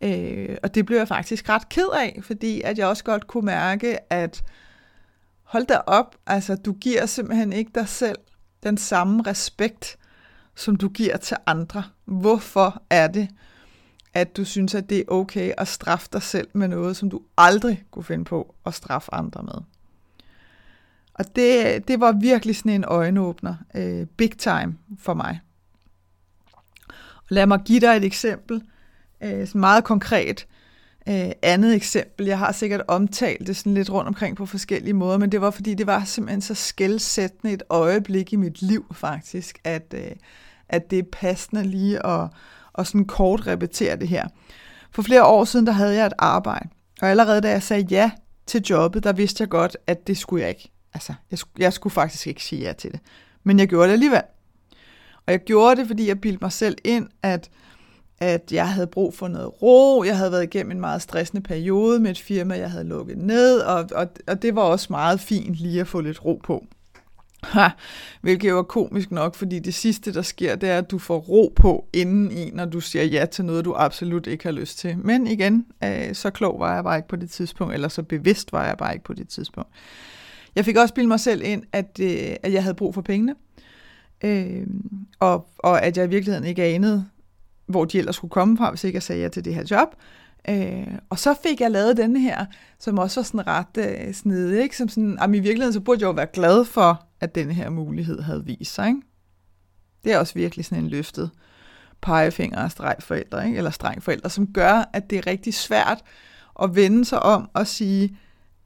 Øh, 0.00 0.56
og 0.62 0.74
det 0.74 0.86
blev 0.86 0.98
jeg 0.98 1.08
faktisk 1.08 1.48
ret 1.48 1.68
ked 1.68 1.88
af, 1.94 2.20
fordi 2.22 2.60
at 2.60 2.78
jeg 2.78 2.86
også 2.86 3.04
godt 3.04 3.26
kunne 3.26 3.46
mærke, 3.46 4.12
at 4.12 4.42
hold 5.42 5.66
da 5.66 5.76
op, 5.86 6.16
altså 6.26 6.56
du 6.56 6.72
giver 6.72 7.06
simpelthen 7.06 7.52
ikke 7.52 7.70
dig 7.74 7.88
selv 7.88 8.18
den 8.62 8.78
samme 8.78 9.22
respekt, 9.22 9.96
som 10.54 10.76
du 10.76 10.88
giver 10.88 11.16
til 11.16 11.36
andre. 11.46 11.82
Hvorfor 12.04 12.82
er 12.90 13.06
det, 13.08 13.28
at 14.14 14.36
du 14.36 14.44
synes, 14.44 14.74
at 14.74 14.90
det 14.90 14.98
er 14.98 15.04
okay 15.08 15.52
at 15.58 15.68
straffe 15.68 16.08
dig 16.12 16.22
selv 16.22 16.48
med 16.52 16.68
noget, 16.68 16.96
som 16.96 17.10
du 17.10 17.20
aldrig 17.38 17.84
kunne 17.90 18.04
finde 18.04 18.24
på 18.24 18.54
at 18.66 18.74
straffe 18.74 19.14
andre 19.14 19.42
med? 19.42 19.77
Og 21.18 21.24
det, 21.36 21.88
det 21.88 22.00
var 22.00 22.12
virkelig 22.12 22.56
sådan 22.56 22.72
en 22.72 22.84
øjenåbner, 22.84 23.54
øh, 23.74 24.06
big 24.06 24.38
time 24.38 24.76
for 24.98 25.14
mig. 25.14 25.40
Og 27.16 27.28
lad 27.28 27.46
mig 27.46 27.60
give 27.64 27.80
dig 27.80 27.96
et 27.96 28.04
eksempel 28.04 28.62
øh, 29.22 29.46
sådan 29.46 29.60
meget 29.60 29.84
konkret 29.84 30.46
øh, 31.08 31.30
andet 31.42 31.74
eksempel. 31.74 32.26
Jeg 32.26 32.38
har 32.38 32.52
sikkert 32.52 32.82
omtalt 32.88 33.46
det 33.46 33.56
sådan 33.56 33.74
lidt 33.74 33.90
rundt 33.90 34.08
omkring 34.08 34.36
på 34.36 34.46
forskellige 34.46 34.94
måder, 34.94 35.18
men 35.18 35.32
det 35.32 35.40
var 35.40 35.50
fordi, 35.50 35.74
det 35.74 35.86
var 35.86 36.04
simpelthen 36.04 36.40
så 36.40 36.54
skældsættende 36.54 37.54
et 37.54 37.62
øjeblik 37.70 38.32
i 38.32 38.36
mit 38.36 38.62
liv 38.62 38.94
faktisk, 38.94 39.58
at, 39.64 39.94
øh, 39.94 40.10
at 40.68 40.90
det 40.90 40.98
er 40.98 41.08
passende 41.12 41.64
lige 41.64 42.06
at, 42.06 42.28
at 42.78 42.86
sådan 42.86 43.04
kort 43.04 43.46
repetere 43.46 43.96
det 43.96 44.08
her. 44.08 44.28
For 44.90 45.02
flere 45.02 45.24
år 45.24 45.44
siden, 45.44 45.66
der 45.66 45.72
havde 45.72 45.94
jeg 45.94 46.06
et 46.06 46.12
arbejde, 46.18 46.68
og 47.02 47.08
allerede 47.10 47.40
da 47.40 47.50
jeg 47.50 47.62
sagde 47.62 47.86
ja 47.90 48.10
til 48.46 48.62
jobbet, 48.70 49.04
der 49.04 49.12
vidste 49.12 49.42
jeg 49.42 49.48
godt, 49.48 49.76
at 49.86 50.06
det 50.06 50.18
skulle 50.18 50.42
jeg 50.42 50.48
ikke. 50.48 50.70
Altså, 50.94 51.14
jeg, 51.30 51.38
jeg 51.58 51.72
skulle 51.72 51.92
faktisk 51.92 52.26
ikke 52.26 52.44
sige 52.44 52.62
ja 52.62 52.72
til 52.72 52.92
det. 52.92 53.00
Men 53.44 53.58
jeg 53.58 53.68
gjorde 53.68 53.86
det 53.86 53.92
alligevel. 53.92 54.22
Og 55.26 55.32
jeg 55.32 55.40
gjorde 55.40 55.80
det, 55.80 55.86
fordi 55.86 56.08
jeg 56.08 56.20
bildte 56.20 56.44
mig 56.44 56.52
selv 56.52 56.76
ind, 56.84 57.08
at 57.22 57.50
at 58.20 58.52
jeg 58.52 58.68
havde 58.68 58.86
brug 58.86 59.14
for 59.14 59.28
noget 59.28 59.62
ro. 59.62 60.04
Jeg 60.04 60.16
havde 60.16 60.32
været 60.32 60.42
igennem 60.42 60.70
en 60.70 60.80
meget 60.80 61.02
stressende 61.02 61.42
periode 61.42 62.00
med 62.00 62.10
et 62.10 62.18
firma, 62.18 62.58
jeg 62.58 62.70
havde 62.70 62.84
lukket 62.84 63.18
ned, 63.18 63.58
og, 63.58 63.88
og, 63.94 64.08
og 64.26 64.42
det 64.42 64.54
var 64.54 64.62
også 64.62 64.86
meget 64.90 65.20
fint 65.20 65.54
lige 65.54 65.80
at 65.80 65.88
få 65.88 66.00
lidt 66.00 66.24
ro 66.24 66.40
på. 66.44 66.66
Ha, 67.42 67.68
hvilket 68.20 68.48
jo 68.48 68.58
er 68.58 68.62
komisk 68.62 69.10
nok, 69.10 69.34
fordi 69.34 69.58
det 69.58 69.74
sidste, 69.74 70.14
der 70.14 70.22
sker, 70.22 70.56
det 70.56 70.68
er, 70.68 70.78
at 70.78 70.90
du 70.90 70.98
får 70.98 71.18
ro 71.18 71.52
på 71.56 71.86
inden 71.92 72.30
i, 72.30 72.50
når 72.50 72.64
du 72.64 72.80
siger 72.80 73.04
ja 73.04 73.26
til 73.26 73.44
noget, 73.44 73.64
du 73.64 73.74
absolut 73.76 74.26
ikke 74.26 74.44
har 74.44 74.52
lyst 74.52 74.78
til. 74.78 74.98
Men 74.98 75.26
igen, 75.26 75.66
øh, 75.84 76.14
så 76.14 76.30
klog 76.30 76.60
var 76.60 76.74
jeg 76.74 76.84
bare 76.84 76.96
ikke 76.96 77.08
på 77.08 77.16
det 77.16 77.30
tidspunkt, 77.30 77.74
eller 77.74 77.88
så 77.88 78.02
bevidst 78.02 78.52
var 78.52 78.66
jeg 78.66 78.76
bare 78.76 78.92
ikke 78.92 79.04
på 79.04 79.14
det 79.14 79.28
tidspunkt. 79.28 79.70
Jeg 80.56 80.64
fik 80.64 80.76
også 80.76 80.94
bildet 80.94 81.08
mig 81.08 81.20
selv 81.20 81.42
ind, 81.44 81.62
at, 81.72 82.00
øh, 82.02 82.36
at 82.42 82.52
jeg 82.52 82.62
havde 82.62 82.74
brug 82.74 82.94
for 82.94 83.02
pengene, 83.02 83.34
øh, 84.24 84.66
og, 85.18 85.48
og 85.58 85.82
at 85.82 85.96
jeg 85.96 86.06
i 86.06 86.08
virkeligheden 86.08 86.44
ikke 86.44 86.64
anede, 86.64 87.04
hvor 87.66 87.84
de 87.84 87.98
ellers 87.98 88.16
skulle 88.16 88.30
komme 88.30 88.56
fra, 88.56 88.70
hvis 88.70 88.84
ikke 88.84 88.96
jeg 88.96 89.02
sagde 89.02 89.22
ja 89.22 89.28
til 89.28 89.44
det 89.44 89.54
her 89.54 89.64
job. 89.70 89.88
Øh, 90.48 90.98
og 91.10 91.18
så 91.18 91.34
fik 91.42 91.60
jeg 91.60 91.70
lavet 91.70 91.96
den 91.96 92.16
her, 92.16 92.46
som 92.78 92.98
også 92.98 93.20
var 93.20 93.24
sådan 93.24 93.46
ret 93.46 94.06
øh, 94.06 94.14
snedig, 94.14 94.62
ikke? 94.62 94.76
Som 94.76 94.88
sådan, 94.88 95.18
jamen 95.20 95.34
i 95.34 95.40
virkeligheden 95.40 95.72
så 95.72 95.80
burde 95.80 96.00
jeg 96.00 96.06
jo 96.06 96.12
være 96.12 96.26
glad 96.32 96.64
for, 96.64 97.06
at 97.20 97.34
den 97.34 97.50
her 97.50 97.70
mulighed 97.70 98.20
havde 98.22 98.44
vist 98.44 98.74
sig, 98.74 98.88
ikke? 98.88 99.00
Det 100.04 100.12
er 100.12 100.18
også 100.18 100.34
virkelig 100.34 100.64
sådan 100.64 100.84
en 100.84 100.90
løftet 100.90 101.30
pegefinger 102.00 102.62
og 102.62 102.70
streg 102.70 102.96
forældre, 103.00 103.46
ikke? 103.46 103.58
eller 103.58 103.70
streng 103.70 104.02
forældre, 104.02 104.30
som 104.30 104.52
gør, 104.52 104.90
at 104.92 105.10
det 105.10 105.18
er 105.18 105.26
rigtig 105.26 105.54
svært 105.54 106.02
at 106.62 106.76
vende 106.76 107.04
sig 107.04 107.22
om 107.22 107.50
og 107.54 107.66
sige, 107.66 108.18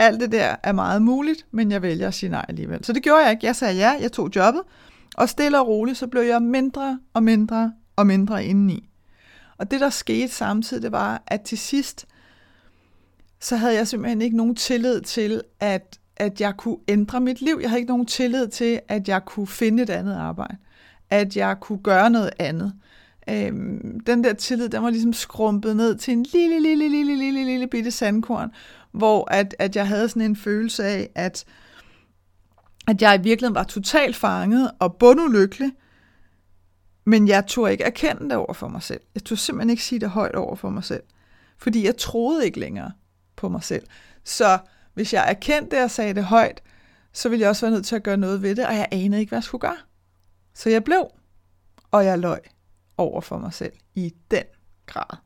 alt 0.02 0.20
det 0.20 0.32
der 0.32 0.56
er 0.62 0.72
meget 0.72 1.02
muligt, 1.02 1.46
men 1.50 1.70
jeg 1.70 1.82
vælger 1.82 2.08
at 2.08 2.14
sige 2.14 2.30
nej 2.30 2.44
alligevel. 2.48 2.84
Så 2.84 2.92
det 2.92 3.02
gjorde 3.02 3.22
jeg 3.22 3.30
ikke. 3.30 3.46
Jeg 3.46 3.56
sagde 3.56 3.74
ja, 3.74 3.90
jeg 4.00 4.12
tog 4.12 4.30
jobbet, 4.36 4.62
og 5.16 5.28
stille 5.28 5.60
og 5.60 5.68
roligt, 5.68 5.98
så 5.98 6.06
blev 6.06 6.22
jeg 6.22 6.42
mindre 6.42 6.98
og 7.14 7.22
mindre 7.22 7.72
og 7.96 8.06
mindre 8.06 8.44
indeni. 8.44 8.88
Og 9.58 9.70
det, 9.70 9.80
der 9.80 9.90
skete 9.90 10.28
samtidig, 10.28 10.82
det 10.82 10.92
var, 10.92 11.22
at 11.26 11.40
til 11.40 11.58
sidst, 11.58 12.06
så 13.40 13.56
havde 13.56 13.74
jeg 13.74 13.88
simpelthen 13.88 14.22
ikke 14.22 14.36
nogen 14.36 14.54
tillid 14.54 15.00
til, 15.00 15.42
at, 15.60 15.98
at 16.16 16.40
jeg 16.40 16.56
kunne 16.56 16.76
ændre 16.88 17.20
mit 17.20 17.40
liv. 17.40 17.58
Jeg 17.60 17.70
havde 17.70 17.80
ikke 17.80 17.92
nogen 17.92 18.06
tillid 18.06 18.48
til, 18.48 18.80
at 18.88 19.08
jeg 19.08 19.24
kunne 19.24 19.46
finde 19.46 19.82
et 19.82 19.90
andet 19.90 20.14
arbejde. 20.14 20.56
At 21.10 21.36
jeg 21.36 21.60
kunne 21.60 21.78
gøre 21.78 22.10
noget 22.10 22.30
andet. 22.38 22.72
Øhm, 23.30 24.00
den 24.00 24.24
der 24.24 24.32
tillid, 24.32 24.68
den 24.68 24.82
var 24.82 24.90
ligesom 24.90 25.12
skrumpet 25.12 25.76
ned 25.76 25.96
til 25.96 26.12
en 26.12 26.26
lille, 26.32 26.62
lille, 26.62 26.88
lille, 26.88 27.04
lille, 27.04 27.32
lille, 27.32 27.44
lille 27.44 27.66
bitte 27.66 27.90
sandkorn, 27.90 28.50
hvor 28.92 29.30
at, 29.30 29.54
at 29.58 29.76
jeg 29.76 29.88
havde 29.88 30.08
sådan 30.08 30.22
en 30.22 30.36
følelse 30.36 30.84
af, 30.84 31.10
at, 31.14 31.44
at 32.88 33.02
jeg 33.02 33.14
i 33.14 33.22
virkeligheden 33.22 33.54
var 33.54 33.64
totalt 33.64 34.16
fanget 34.16 34.70
og 34.78 34.96
bundulykkelig, 34.96 35.72
men 37.04 37.28
jeg 37.28 37.46
turde 37.46 37.72
ikke 37.72 37.84
erkende 37.84 38.24
det 38.24 38.36
over 38.36 38.52
for 38.52 38.68
mig 38.68 38.82
selv. 38.82 39.00
Jeg 39.14 39.24
turde 39.24 39.40
simpelthen 39.40 39.70
ikke 39.70 39.82
sige 39.82 39.98
det 40.00 40.10
højt 40.10 40.34
over 40.34 40.56
for 40.56 40.70
mig 40.70 40.84
selv. 40.84 41.02
Fordi 41.58 41.86
jeg 41.86 41.96
troede 41.96 42.46
ikke 42.46 42.60
længere 42.60 42.92
på 43.36 43.48
mig 43.48 43.62
selv. 43.62 43.86
Så 44.24 44.58
hvis 44.94 45.12
jeg 45.12 45.30
erkendte 45.30 45.76
det 45.76 45.84
og 45.84 45.90
sagde 45.90 46.14
det 46.14 46.24
højt, 46.24 46.62
så 47.12 47.28
ville 47.28 47.40
jeg 47.40 47.50
også 47.50 47.66
være 47.66 47.74
nødt 47.74 47.86
til 47.86 47.96
at 47.96 48.02
gøre 48.02 48.16
noget 48.16 48.42
ved 48.42 48.56
det, 48.56 48.66
og 48.66 48.74
jeg 48.74 48.88
anede 48.92 49.20
ikke, 49.20 49.30
hvad 49.30 49.36
jeg 49.36 49.44
skulle 49.44 49.60
gøre. 49.60 49.78
Så 50.54 50.70
jeg 50.70 50.84
blev, 50.84 51.06
og 51.90 52.04
jeg 52.04 52.18
løj 52.18 52.40
over 52.96 53.20
for 53.20 53.38
mig 53.38 53.52
selv 53.52 53.72
i 53.94 54.14
den 54.30 54.44
grad. 54.86 55.16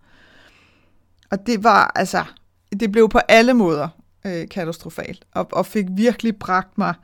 Og 1.31 1.47
det 1.47 1.65
var 1.65 1.93
altså, 1.95 2.25
det 2.81 2.93
blev 2.93 3.09
på 3.09 3.19
alle 3.19 3.55
måder 3.55 3.89
øh, 4.27 4.49
katastrofalt, 4.49 5.27
og, 5.33 5.49
og 5.53 5.67
fik 5.67 5.87
virkelig 5.91 6.37
bragt 6.37 6.79
mig 6.79 6.95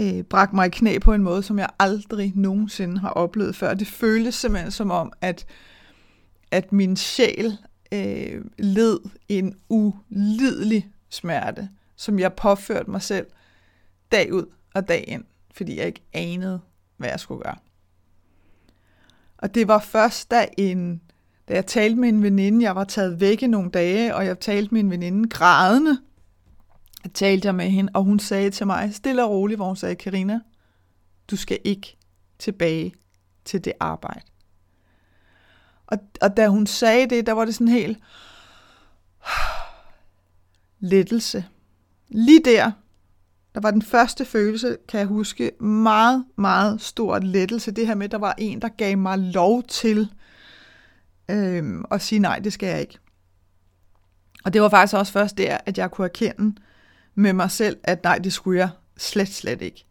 øh, 0.00 0.22
bragt 0.22 0.52
mig 0.52 0.66
i 0.66 0.70
knæ 0.70 0.98
på 0.98 1.12
en 1.12 1.22
måde, 1.22 1.42
som 1.42 1.58
jeg 1.58 1.68
aldrig 1.78 2.32
nogensinde 2.34 2.98
har 2.98 3.10
oplevet 3.10 3.56
før. 3.56 3.74
Det 3.74 3.86
føltes 3.86 4.34
simpelthen 4.34 4.70
som 4.70 4.90
om, 4.90 5.12
at, 5.20 5.46
at 6.50 6.72
min 6.72 6.96
sjæl 6.96 7.58
øh, 7.92 8.44
led 8.58 9.00
en 9.28 9.56
ulidelig 9.68 10.90
smerte, 11.08 11.68
som 11.96 12.18
jeg 12.18 12.32
påførte 12.32 12.90
mig 12.90 13.02
selv 13.02 13.26
dag 14.12 14.32
ud 14.32 14.46
og 14.74 14.88
dag 14.88 15.04
ind, 15.08 15.24
fordi 15.54 15.78
jeg 15.78 15.86
ikke 15.86 16.02
anede, 16.12 16.60
hvad 16.96 17.08
jeg 17.08 17.20
skulle 17.20 17.42
gøre. 17.42 17.56
Og 19.38 19.54
det 19.54 19.68
var 19.68 19.78
først, 19.78 20.30
da, 20.30 20.46
en, 20.58 21.02
da 21.48 21.54
jeg 21.54 21.66
talte 21.66 21.96
med 21.96 22.08
en 22.08 22.22
veninde, 22.22 22.64
jeg 22.64 22.76
var 22.76 22.84
taget 22.84 23.20
væk 23.20 23.42
i 23.42 23.46
nogle 23.46 23.70
dage, 23.70 24.14
og 24.14 24.26
jeg 24.26 24.40
talte 24.40 24.74
med 24.74 24.80
en 24.80 24.90
veninde 24.90 25.28
grædende, 25.28 25.98
jeg 27.04 27.12
talte 27.12 27.46
jeg 27.46 27.54
med 27.54 27.70
hende, 27.70 27.90
og 27.94 28.04
hun 28.04 28.18
sagde 28.18 28.50
til 28.50 28.66
mig, 28.66 28.94
stille 28.94 29.24
og 29.24 29.30
roligt, 29.30 29.58
hvor 29.58 29.66
hun 29.66 29.76
sagde, 29.76 29.94
Karina, 29.94 30.40
du 31.30 31.36
skal 31.36 31.58
ikke 31.64 31.96
tilbage 32.38 32.94
til 33.44 33.64
det 33.64 33.72
arbejde. 33.80 34.20
Og, 35.86 35.98
og 36.20 36.36
da 36.36 36.48
hun 36.48 36.66
sagde 36.66 37.06
det, 37.06 37.26
der 37.26 37.32
var 37.32 37.44
det 37.44 37.54
sådan 37.54 37.68
helt 37.68 37.98
lettelse. 40.80 41.44
Lige 42.08 42.40
der, 42.44 42.70
der 43.54 43.60
var 43.60 43.70
den 43.70 43.82
første 43.82 44.24
følelse, 44.24 44.76
kan 44.88 45.00
jeg 45.00 45.06
huske, 45.06 45.52
meget, 45.60 46.24
meget 46.36 46.80
stor 46.80 47.18
lettelse. 47.18 47.70
Det 47.70 47.86
her 47.86 47.94
med, 47.94 48.04
at 48.04 48.10
der 48.10 48.18
var 48.18 48.34
en, 48.38 48.62
der 48.62 48.68
gav 48.68 48.98
mig 48.98 49.18
lov 49.18 49.62
til 49.62 50.08
øhm, 51.28 51.84
og 51.90 52.00
sige, 52.00 52.18
nej, 52.18 52.38
det 52.38 52.52
skal 52.52 52.68
jeg 52.68 52.80
ikke. 52.80 52.98
Og 54.44 54.52
det 54.52 54.62
var 54.62 54.68
faktisk 54.68 54.94
også 54.94 55.12
først 55.12 55.38
der, 55.38 55.58
at 55.66 55.78
jeg 55.78 55.90
kunne 55.90 56.04
erkende, 56.04 56.54
med 57.14 57.32
mig 57.32 57.50
selv, 57.50 57.76
at 57.84 58.04
nej, 58.04 58.18
det 58.18 58.32
skulle 58.32 58.58
jeg 58.58 58.68
slet, 58.96 59.28
slet 59.28 59.62
ikke. 59.62 59.86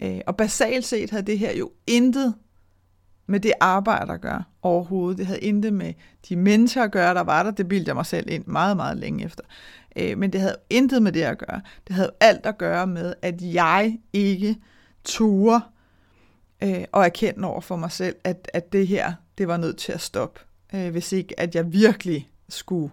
Øh, 0.00 0.20
og 0.26 0.36
basalt 0.36 0.84
set 0.84 1.10
havde 1.10 1.26
det 1.26 1.38
her 1.38 1.56
jo 1.56 1.70
intet 1.86 2.34
med 3.26 3.40
det 3.40 3.52
arbejde 3.60 4.12
at 4.12 4.20
gøre 4.20 4.44
overhovedet. 4.62 5.18
Det 5.18 5.26
havde 5.26 5.40
intet 5.40 5.72
med 5.72 5.94
de 6.28 6.36
mennesker 6.36 6.82
at 6.82 6.92
gøre, 6.92 7.14
der 7.14 7.20
var 7.20 7.42
der. 7.42 7.50
Det 7.50 7.68
bildte 7.68 7.88
jeg 7.88 7.96
mig 7.96 8.06
selv 8.06 8.30
ind 8.30 8.46
meget, 8.46 8.76
meget 8.76 8.96
længe 8.96 9.24
efter. 9.24 9.44
Øh, 9.96 10.18
men 10.18 10.32
det 10.32 10.40
havde 10.40 10.56
intet 10.70 11.02
med 11.02 11.12
det 11.12 11.22
at 11.22 11.38
gøre. 11.38 11.60
Det 11.88 11.96
havde 11.96 12.10
alt 12.20 12.46
at 12.46 12.58
gøre 12.58 12.86
med, 12.86 13.14
at 13.22 13.42
jeg 13.42 13.98
ikke 14.12 14.56
turde 15.04 15.60
øh, 16.62 16.84
og 16.92 17.04
erkende 17.04 17.48
over 17.48 17.60
for 17.60 17.76
mig 17.76 17.92
selv, 17.92 18.16
at, 18.24 18.50
at 18.54 18.72
det 18.72 18.86
her, 18.86 19.12
det 19.38 19.48
var 19.48 19.56
nødt 19.56 19.76
til 19.76 19.92
at 19.92 20.00
stoppe 20.00 20.40
øh, 20.74 20.90
hvis 20.90 21.12
ikke, 21.12 21.40
at 21.40 21.54
jeg 21.54 21.72
virkelig 21.72 22.30
skulle 22.48 22.90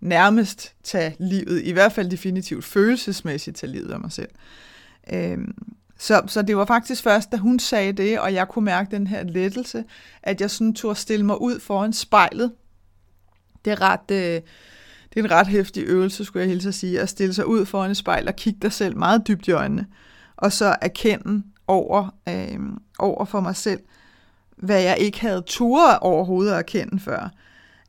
nærmest 0.00 0.74
tage 0.82 1.16
livet, 1.20 1.62
i 1.62 1.72
hvert 1.72 1.92
fald 1.92 2.10
definitivt 2.10 2.64
følelsesmæssigt 2.64 3.56
tage 3.56 3.72
livet 3.72 3.90
af 3.90 4.00
mig 4.00 4.12
selv. 4.12 4.30
Øhm, 5.12 5.54
så, 5.98 6.22
så 6.26 6.42
det 6.42 6.56
var 6.56 6.64
faktisk 6.64 7.02
først, 7.02 7.32
da 7.32 7.36
hun 7.36 7.58
sagde 7.58 7.92
det, 7.92 8.20
og 8.20 8.34
jeg 8.34 8.48
kunne 8.48 8.64
mærke 8.64 8.90
den 8.90 9.06
her 9.06 9.22
lettelse, 9.22 9.84
at 10.22 10.40
jeg 10.40 10.50
sådan 10.50 10.74
turde 10.74 10.98
stille 10.98 11.26
mig 11.26 11.40
ud 11.40 11.60
foran 11.60 11.92
spejlet. 11.92 12.52
Det 13.64 13.70
er 13.70 13.80
ret... 13.80 14.10
Øh, 14.10 14.40
det 15.14 15.20
er 15.20 15.24
en 15.24 15.30
ret 15.30 15.46
hæftig 15.46 15.84
øvelse, 15.86 16.24
skulle 16.24 16.40
jeg 16.42 16.50
hilse 16.50 16.68
at 16.68 16.74
sige, 16.74 17.00
at 17.00 17.08
stille 17.08 17.34
sig 17.34 17.46
ud 17.46 17.66
foran 17.66 17.90
et 17.90 17.96
spejl 17.96 18.28
og 18.28 18.36
kigge 18.36 18.58
dig 18.62 18.72
selv 18.72 18.96
meget 18.96 19.28
dybt 19.28 19.48
i 19.48 19.50
øjnene, 19.50 19.86
og 20.36 20.52
så 20.52 20.76
erkende 20.82 21.42
over, 21.66 22.14
øh, 22.28 22.58
over 22.98 23.24
for 23.24 23.40
mig 23.40 23.56
selv, 23.56 23.80
hvad 24.56 24.82
jeg 24.82 24.98
ikke 24.98 25.20
havde 25.20 25.42
ture 25.46 25.98
overhovedet 25.98 26.52
at 26.52 26.58
erkende 26.58 27.00
før. 27.00 27.30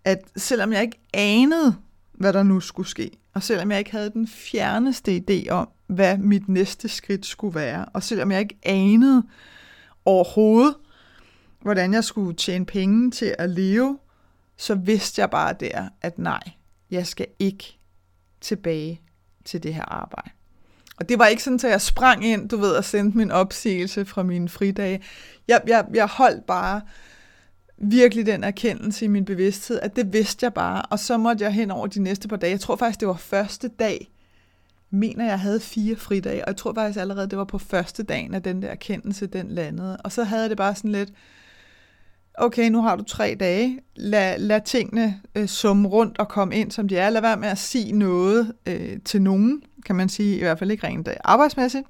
At 0.05 0.19
selvom 0.37 0.73
jeg 0.73 0.81
ikke 0.81 0.99
anede, 1.13 1.75
hvad 2.13 2.33
der 2.33 2.43
nu 2.43 2.59
skulle 2.59 2.89
ske. 2.89 3.11
Og 3.33 3.43
selvom 3.43 3.71
jeg 3.71 3.79
ikke 3.79 3.91
havde 3.91 4.09
den 4.09 4.27
fjerneste 4.27 5.23
idé 5.29 5.49
om, 5.49 5.69
hvad 5.87 6.17
mit 6.17 6.49
næste 6.49 6.87
skridt 6.87 7.25
skulle 7.25 7.55
være, 7.55 7.85
og 7.85 8.03
selvom 8.03 8.31
jeg 8.31 8.39
ikke 8.39 8.57
anede 8.63 9.23
overhovedet, 10.05 10.75
hvordan 11.61 11.93
jeg 11.93 12.03
skulle 12.03 12.35
tjene 12.35 12.65
penge 12.65 13.11
til 13.11 13.35
at 13.39 13.49
leve, 13.49 13.99
så 14.57 14.75
vidste 14.75 15.21
jeg 15.21 15.29
bare 15.29 15.55
der, 15.59 15.89
at 16.01 16.19
nej, 16.19 16.43
jeg 16.91 17.07
skal 17.07 17.27
ikke 17.39 17.79
tilbage 18.41 19.01
til 19.45 19.63
det 19.63 19.73
her 19.73 19.85
arbejde. 19.85 20.29
Og 20.97 21.09
det 21.09 21.19
var 21.19 21.27
ikke 21.27 21.43
sådan, 21.43 21.59
at 21.63 21.71
jeg 21.71 21.81
sprang 21.81 22.25
ind, 22.25 22.49
du 22.49 22.57
ved, 22.57 22.71
og 22.71 22.85
sendte 22.85 23.17
min 23.17 23.31
opsigelse 23.31 24.05
fra 24.05 24.23
mine 24.23 24.49
fridage. 24.49 25.01
Jeg, 25.47 25.61
jeg, 25.67 25.85
jeg 25.93 26.07
holdt 26.07 26.45
bare 26.45 26.81
virkelig 27.77 28.25
den 28.25 28.43
erkendelse 28.43 29.05
i 29.05 29.07
min 29.07 29.25
bevidsthed, 29.25 29.79
at 29.79 29.95
det 29.95 30.13
vidste 30.13 30.43
jeg 30.43 30.53
bare, 30.53 30.81
og 30.81 30.99
så 30.99 31.17
måtte 31.17 31.43
jeg 31.43 31.53
hen 31.53 31.71
over 31.71 31.87
de 31.87 31.99
næste 31.99 32.27
par 32.27 32.35
dage. 32.35 32.51
Jeg 32.51 32.59
tror 32.59 32.75
faktisk, 32.75 32.99
det 32.99 33.07
var 33.07 33.17
første 33.17 33.67
dag, 33.67 34.11
mener 34.89 35.25
jeg 35.25 35.39
havde 35.39 35.59
fire 35.59 35.95
fridage, 35.95 36.45
og 36.45 36.47
jeg 36.47 36.57
tror 36.57 36.73
faktisk 36.73 36.99
allerede, 36.99 37.29
det 37.29 37.37
var 37.37 37.43
på 37.43 37.57
første 37.57 38.03
dagen, 38.03 38.33
at 38.33 38.45
den 38.45 38.61
der 38.61 38.67
erkendelse, 38.67 39.27
den 39.27 39.51
landede. 39.51 39.97
Og 39.97 40.11
så 40.11 40.23
havde 40.23 40.41
jeg 40.41 40.49
det 40.49 40.57
bare 40.57 40.75
sådan 40.75 40.91
lidt, 40.91 41.09
okay, 42.37 42.69
nu 42.69 42.81
har 42.81 42.95
du 42.95 43.03
tre 43.03 43.35
dage, 43.39 43.79
lad, 43.95 44.39
lad 44.39 44.61
tingene 44.65 45.21
øh, 45.35 45.47
summe 45.47 45.87
rundt 45.87 46.17
og 46.17 46.27
komme 46.27 46.55
ind, 46.55 46.71
som 46.71 46.87
de 46.87 46.97
er. 46.97 47.09
Lad 47.09 47.21
være 47.21 47.37
med 47.37 47.47
at 47.47 47.57
sige 47.57 47.91
noget 47.91 48.53
øh, 48.65 48.97
til 49.05 49.21
nogen, 49.21 49.63
kan 49.85 49.95
man 49.95 50.09
sige, 50.09 50.37
i 50.37 50.39
hvert 50.39 50.59
fald 50.59 50.71
ikke 50.71 50.87
rent 50.87 51.07
øh, 51.07 51.13
arbejdsmæssigt. 51.23 51.87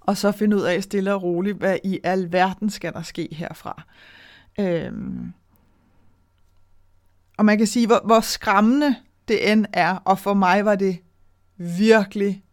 Og 0.00 0.16
så 0.16 0.32
finde 0.32 0.56
ud 0.56 0.62
af 0.62 0.82
stille 0.82 1.14
og 1.14 1.22
roligt, 1.22 1.56
hvad 1.56 1.78
i 1.84 2.00
al 2.04 2.32
verden 2.32 2.70
skal 2.70 2.92
der 2.92 3.02
ske 3.02 3.28
herfra. 3.32 3.82
Øhm, 4.60 5.32
og 7.38 7.44
man 7.44 7.58
kan 7.58 7.66
sige, 7.66 7.86
hvor, 7.86 8.00
hvor 8.04 8.20
skræmmende 8.20 8.96
det 9.28 9.52
end 9.52 9.66
er, 9.72 9.96
og 9.96 10.18
for 10.18 10.34
mig 10.34 10.64
var 10.64 10.74
det 10.74 10.98
virkelig, 11.56 12.44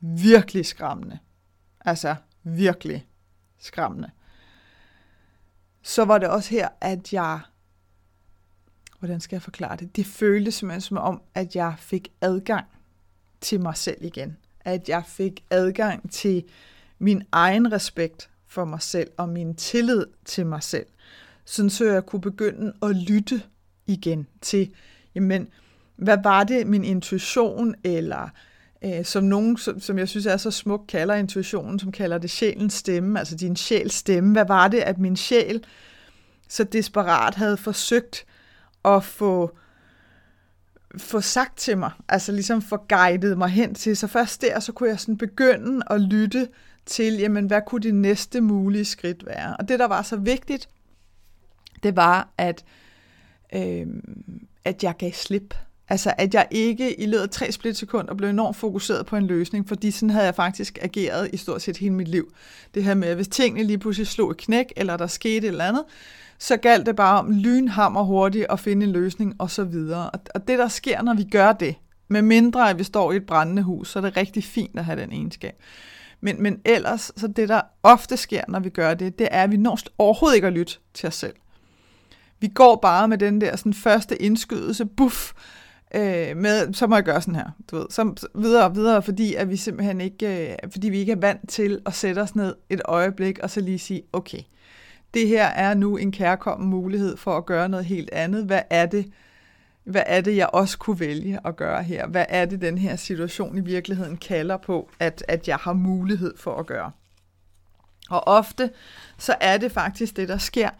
virkelig 0.00 0.66
skræmmende. 0.66 1.18
Altså 1.80 2.14
virkelig 2.42 3.06
skræmmende. 3.58 4.10
Så 5.82 6.04
var 6.04 6.18
det 6.18 6.28
også 6.28 6.50
her, 6.50 6.68
at 6.80 7.12
jeg, 7.12 7.40
hvordan 8.98 9.20
skal 9.20 9.36
jeg 9.36 9.42
forklare 9.42 9.76
det? 9.76 9.96
Det 9.96 10.06
føltes 10.06 10.54
simpelthen 10.54 10.80
som 10.80 10.96
om, 10.96 11.22
at 11.34 11.56
jeg 11.56 11.74
fik 11.78 12.12
adgang 12.20 12.66
til 13.46 13.60
mig 13.60 13.76
selv 13.76 14.04
igen. 14.04 14.36
At 14.60 14.88
jeg 14.88 15.02
fik 15.06 15.44
adgang 15.50 16.10
til 16.10 16.44
min 16.98 17.22
egen 17.32 17.72
respekt 17.72 18.30
for 18.46 18.64
mig 18.64 18.82
selv 18.82 19.10
og 19.16 19.28
min 19.28 19.54
tillid 19.54 20.06
til 20.24 20.46
mig 20.46 20.62
selv 20.62 20.86
sådan 21.46 21.70
så 21.70 21.84
jeg 21.84 22.06
kunne 22.06 22.20
begynde 22.20 22.72
at 22.82 22.96
lytte 22.96 23.42
igen 23.86 24.26
til, 24.40 24.70
jamen, 25.14 25.48
hvad 25.96 26.18
var 26.22 26.44
det, 26.44 26.66
min 26.66 26.84
intuition, 26.84 27.74
eller 27.84 28.28
øh, 28.84 29.04
som 29.04 29.24
nogen, 29.24 29.56
som, 29.56 29.80
som 29.80 29.98
jeg 29.98 30.08
synes 30.08 30.26
er 30.26 30.36
så 30.36 30.50
smuk, 30.50 30.84
kalder 30.88 31.14
intuitionen, 31.14 31.78
som 31.78 31.92
kalder 31.92 32.18
det 32.18 32.30
sjælens 32.30 32.74
stemme, 32.74 33.18
altså 33.18 33.36
din 33.36 33.56
sjæls 33.56 33.94
stemme. 33.94 34.32
Hvad 34.32 34.46
var 34.46 34.68
det, 34.68 34.78
at 34.78 34.98
min 34.98 35.16
sjæl 35.16 35.64
så 36.48 36.64
desperat 36.64 37.34
havde 37.34 37.56
forsøgt 37.56 38.26
at 38.84 39.04
få 39.04 39.56
få 40.98 41.20
sagt 41.20 41.58
til 41.58 41.78
mig, 41.78 41.90
altså 42.08 42.32
ligesom 42.32 42.62
få 42.62 42.76
guidet 42.88 43.38
mig 43.38 43.48
hen 43.48 43.74
til. 43.74 43.96
Så 43.96 44.06
først 44.06 44.42
der, 44.42 44.60
så 44.60 44.72
kunne 44.72 44.88
jeg 44.88 45.00
sådan 45.00 45.16
begynde 45.16 45.82
at 45.90 46.00
lytte 46.00 46.48
til, 46.86 47.14
jamen 47.14 47.46
hvad 47.46 47.60
kunne 47.66 47.80
det 47.80 47.94
næste 47.94 48.40
mulige 48.40 48.84
skridt 48.84 49.26
være? 49.26 49.56
Og 49.56 49.68
det, 49.68 49.78
der 49.78 49.86
var 49.86 50.02
så 50.02 50.16
vigtigt, 50.16 50.68
det 51.82 51.96
var, 51.96 52.28
at, 52.38 52.64
øh, 53.54 53.86
at 54.64 54.84
jeg 54.84 54.94
gav 54.98 55.12
slip. 55.12 55.54
Altså, 55.88 56.14
at 56.18 56.34
jeg 56.34 56.46
ikke 56.50 57.00
i 57.00 57.06
løbet 57.06 57.22
af 57.22 57.30
tre 57.30 57.52
splitsekunder 57.52 58.14
blev 58.14 58.28
enormt 58.28 58.56
fokuseret 58.56 59.06
på 59.06 59.16
en 59.16 59.26
løsning, 59.26 59.68
fordi 59.68 59.90
sådan 59.90 60.10
havde 60.10 60.24
jeg 60.24 60.34
faktisk 60.34 60.78
ageret 60.82 61.30
i 61.32 61.36
stort 61.36 61.62
set 61.62 61.76
hele 61.76 61.94
mit 61.94 62.08
liv. 62.08 62.32
Det 62.74 62.84
her 62.84 62.94
med, 62.94 63.08
at 63.08 63.16
hvis 63.16 63.28
tingene 63.28 63.66
lige 63.66 63.78
pludselig 63.78 64.06
slog 64.06 64.30
et 64.30 64.36
knæk, 64.36 64.72
eller 64.76 64.96
der 64.96 65.06
skete 65.06 65.36
et 65.36 65.44
eller 65.44 65.64
andet, 65.64 65.84
så 66.38 66.56
galt 66.56 66.86
det 66.86 66.96
bare 66.96 67.18
om 67.18 67.30
lynhammer 67.30 68.02
hurtigt 68.02 68.46
at 68.50 68.60
finde 68.60 68.86
en 68.86 68.92
løsning 68.92 69.34
og 69.38 69.50
så 69.50 69.64
videre. 69.64 70.10
Og 70.10 70.48
det, 70.48 70.58
der 70.58 70.68
sker, 70.68 71.02
når 71.02 71.14
vi 71.14 71.24
gør 71.24 71.52
det, 71.52 71.74
med 72.08 72.22
mindre 72.22 72.70
at 72.70 72.78
vi 72.78 72.84
står 72.84 73.12
i 73.12 73.16
et 73.16 73.26
brændende 73.26 73.62
hus, 73.62 73.88
så 73.90 73.98
er 73.98 74.00
det 74.00 74.16
rigtig 74.16 74.44
fint 74.44 74.78
at 74.78 74.84
have 74.84 75.00
den 75.00 75.12
egenskab. 75.12 75.54
Men, 76.20 76.42
men 76.42 76.60
ellers, 76.64 77.12
så 77.16 77.26
det 77.26 77.48
der 77.48 77.60
ofte 77.82 78.16
sker, 78.16 78.42
når 78.48 78.60
vi 78.60 78.68
gør 78.68 78.94
det, 78.94 79.18
det 79.18 79.28
er, 79.30 79.42
at 79.42 79.50
vi 79.50 79.56
når 79.56 79.78
overhovedet 79.98 80.36
ikke 80.36 80.46
at 80.46 80.52
lytte 80.52 80.74
til 80.94 81.06
os 81.06 81.14
selv. 81.14 81.34
Vi 82.40 82.48
går 82.48 82.76
bare 82.76 83.08
med 83.08 83.18
den 83.18 83.40
der 83.40 83.56
sådan, 83.56 83.74
første 83.74 84.22
indskydelse, 84.22 84.86
buff, 84.86 85.32
øh, 85.94 86.36
med, 86.36 86.74
så 86.74 86.86
må 86.86 86.94
jeg 86.94 87.04
gøre 87.04 87.20
sådan 87.20 87.34
her, 87.34 87.50
du 87.70 87.76
ved, 87.76 87.86
så 87.90 88.28
videre 88.34 88.64
og 88.64 88.74
videre, 88.74 89.02
fordi 89.02 89.34
at 89.34 89.50
vi 89.50 89.56
simpelthen 89.56 90.00
ikke, 90.00 90.50
øh, 90.50 90.56
fordi 90.72 90.88
vi 90.88 90.98
ikke 90.98 91.12
er 91.12 91.16
vant 91.16 91.48
til 91.48 91.80
at 91.86 91.94
sætte 91.94 92.20
os 92.20 92.36
ned 92.36 92.54
et 92.70 92.80
øjeblik, 92.84 93.38
og 93.38 93.50
så 93.50 93.60
lige 93.60 93.78
sige, 93.78 94.02
okay, 94.12 94.40
det 95.14 95.28
her 95.28 95.46
er 95.46 95.74
nu 95.74 95.96
en 95.96 96.12
kærkommen 96.12 96.70
mulighed 96.70 97.16
for 97.16 97.36
at 97.36 97.46
gøre 97.46 97.68
noget 97.68 97.86
helt 97.86 98.10
andet. 98.12 98.44
Hvad 98.44 98.62
er 98.70 98.86
det, 98.86 99.12
hvad 99.84 100.02
er 100.06 100.20
det, 100.20 100.36
jeg 100.36 100.48
også 100.52 100.78
kunne 100.78 101.00
vælge 101.00 101.38
at 101.44 101.56
gøre 101.56 101.82
her? 101.82 102.06
Hvad 102.06 102.24
er 102.28 102.44
det, 102.44 102.60
den 102.60 102.78
her 102.78 102.96
situation 102.96 103.58
i 103.58 103.60
virkeligheden 103.60 104.16
kalder 104.16 104.56
på, 104.56 104.90
at, 105.00 105.24
at 105.28 105.48
jeg 105.48 105.56
har 105.56 105.72
mulighed 105.72 106.34
for 106.36 106.56
at 106.56 106.66
gøre? 106.66 106.90
Og 108.10 108.28
ofte 108.28 108.70
så 109.18 109.34
er 109.40 109.58
det 109.58 109.72
faktisk 109.72 110.16
det, 110.16 110.28
der 110.28 110.38
sker, 110.38 110.70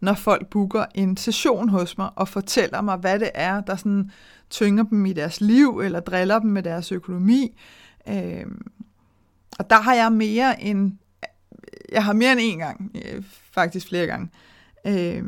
når 0.00 0.14
folk 0.14 0.46
booker 0.46 0.84
en 0.94 1.16
session 1.16 1.68
hos 1.68 1.98
mig 1.98 2.10
og 2.16 2.28
fortæller 2.28 2.80
mig, 2.80 2.96
hvad 2.96 3.18
det 3.18 3.30
er, 3.34 3.60
der 3.60 3.76
sådan 3.76 4.10
tynger 4.50 4.84
dem 4.84 5.06
i 5.06 5.12
deres 5.12 5.40
liv 5.40 5.80
eller 5.84 6.00
driller 6.00 6.38
dem 6.38 6.50
med 6.50 6.62
deres 6.62 6.92
økonomi. 6.92 7.56
Øh, 8.08 8.46
og 9.58 9.70
der 9.70 9.80
har 9.80 9.94
jeg 9.94 10.12
mere 10.12 10.62
end 10.62 10.92
jeg 11.92 12.04
har 12.04 12.12
mere 12.12 12.32
end 12.32 12.40
en 12.42 12.58
gang, 12.58 12.90
øh, 13.04 13.24
faktisk 13.52 13.88
flere 13.88 14.06
gange, 14.06 14.28
øh, 14.86 15.24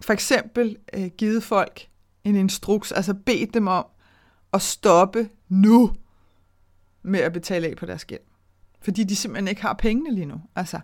for 0.00 0.12
eksempel 0.12 0.76
øh, 0.94 1.06
givet 1.06 1.42
folk 1.42 1.88
en 2.24 2.36
instruks, 2.36 2.92
altså 2.92 3.14
bedt 3.14 3.54
dem 3.54 3.66
om 3.66 3.86
at 4.52 4.62
stoppe 4.62 5.28
nu 5.48 5.92
med 7.02 7.20
at 7.20 7.32
betale 7.32 7.66
af 7.66 7.76
på 7.76 7.86
deres 7.86 8.04
gæld. 8.04 8.20
Fordi 8.80 9.04
de 9.04 9.16
simpelthen 9.16 9.48
ikke 9.48 9.62
har 9.62 9.72
pengene 9.72 10.14
lige 10.14 10.26
nu. 10.26 10.40
Altså, 10.56 10.80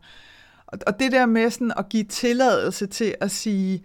og, 0.69 0.79
og 0.87 1.01
det 1.01 1.13
der 1.13 1.27
med 1.27 1.51
sådan 1.51 1.73
at 1.77 1.89
give 1.89 2.05
tilladelse 2.05 2.87
til 2.87 3.15
at 3.21 3.31
sige, 3.31 3.85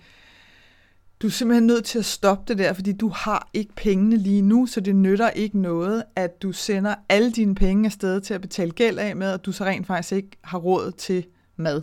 du 1.21 1.27
er 1.27 1.31
simpelthen 1.31 1.67
nødt 1.67 1.85
til 1.85 1.99
at 1.99 2.05
stoppe 2.05 2.43
det 2.47 2.57
der, 2.57 2.73
fordi 2.73 2.93
du 2.93 3.09
har 3.09 3.49
ikke 3.53 3.73
pengene 3.75 4.17
lige 4.17 4.41
nu, 4.41 4.65
så 4.65 4.81
det 4.81 4.95
nytter 4.95 5.29
ikke 5.29 5.59
noget, 5.59 6.03
at 6.15 6.41
du 6.41 6.51
sender 6.51 6.95
alle 7.09 7.31
dine 7.31 7.55
penge 7.55 7.85
afsted 7.85 8.21
til 8.21 8.33
at 8.33 8.41
betale 8.41 8.71
gæld 8.71 8.99
af 8.99 9.15
med, 9.15 9.33
og 9.33 9.45
du 9.45 9.51
så 9.51 9.65
rent 9.65 9.87
faktisk 9.87 10.11
ikke 10.11 10.37
har 10.43 10.57
råd 10.57 10.91
til 10.91 11.25
mad. 11.55 11.81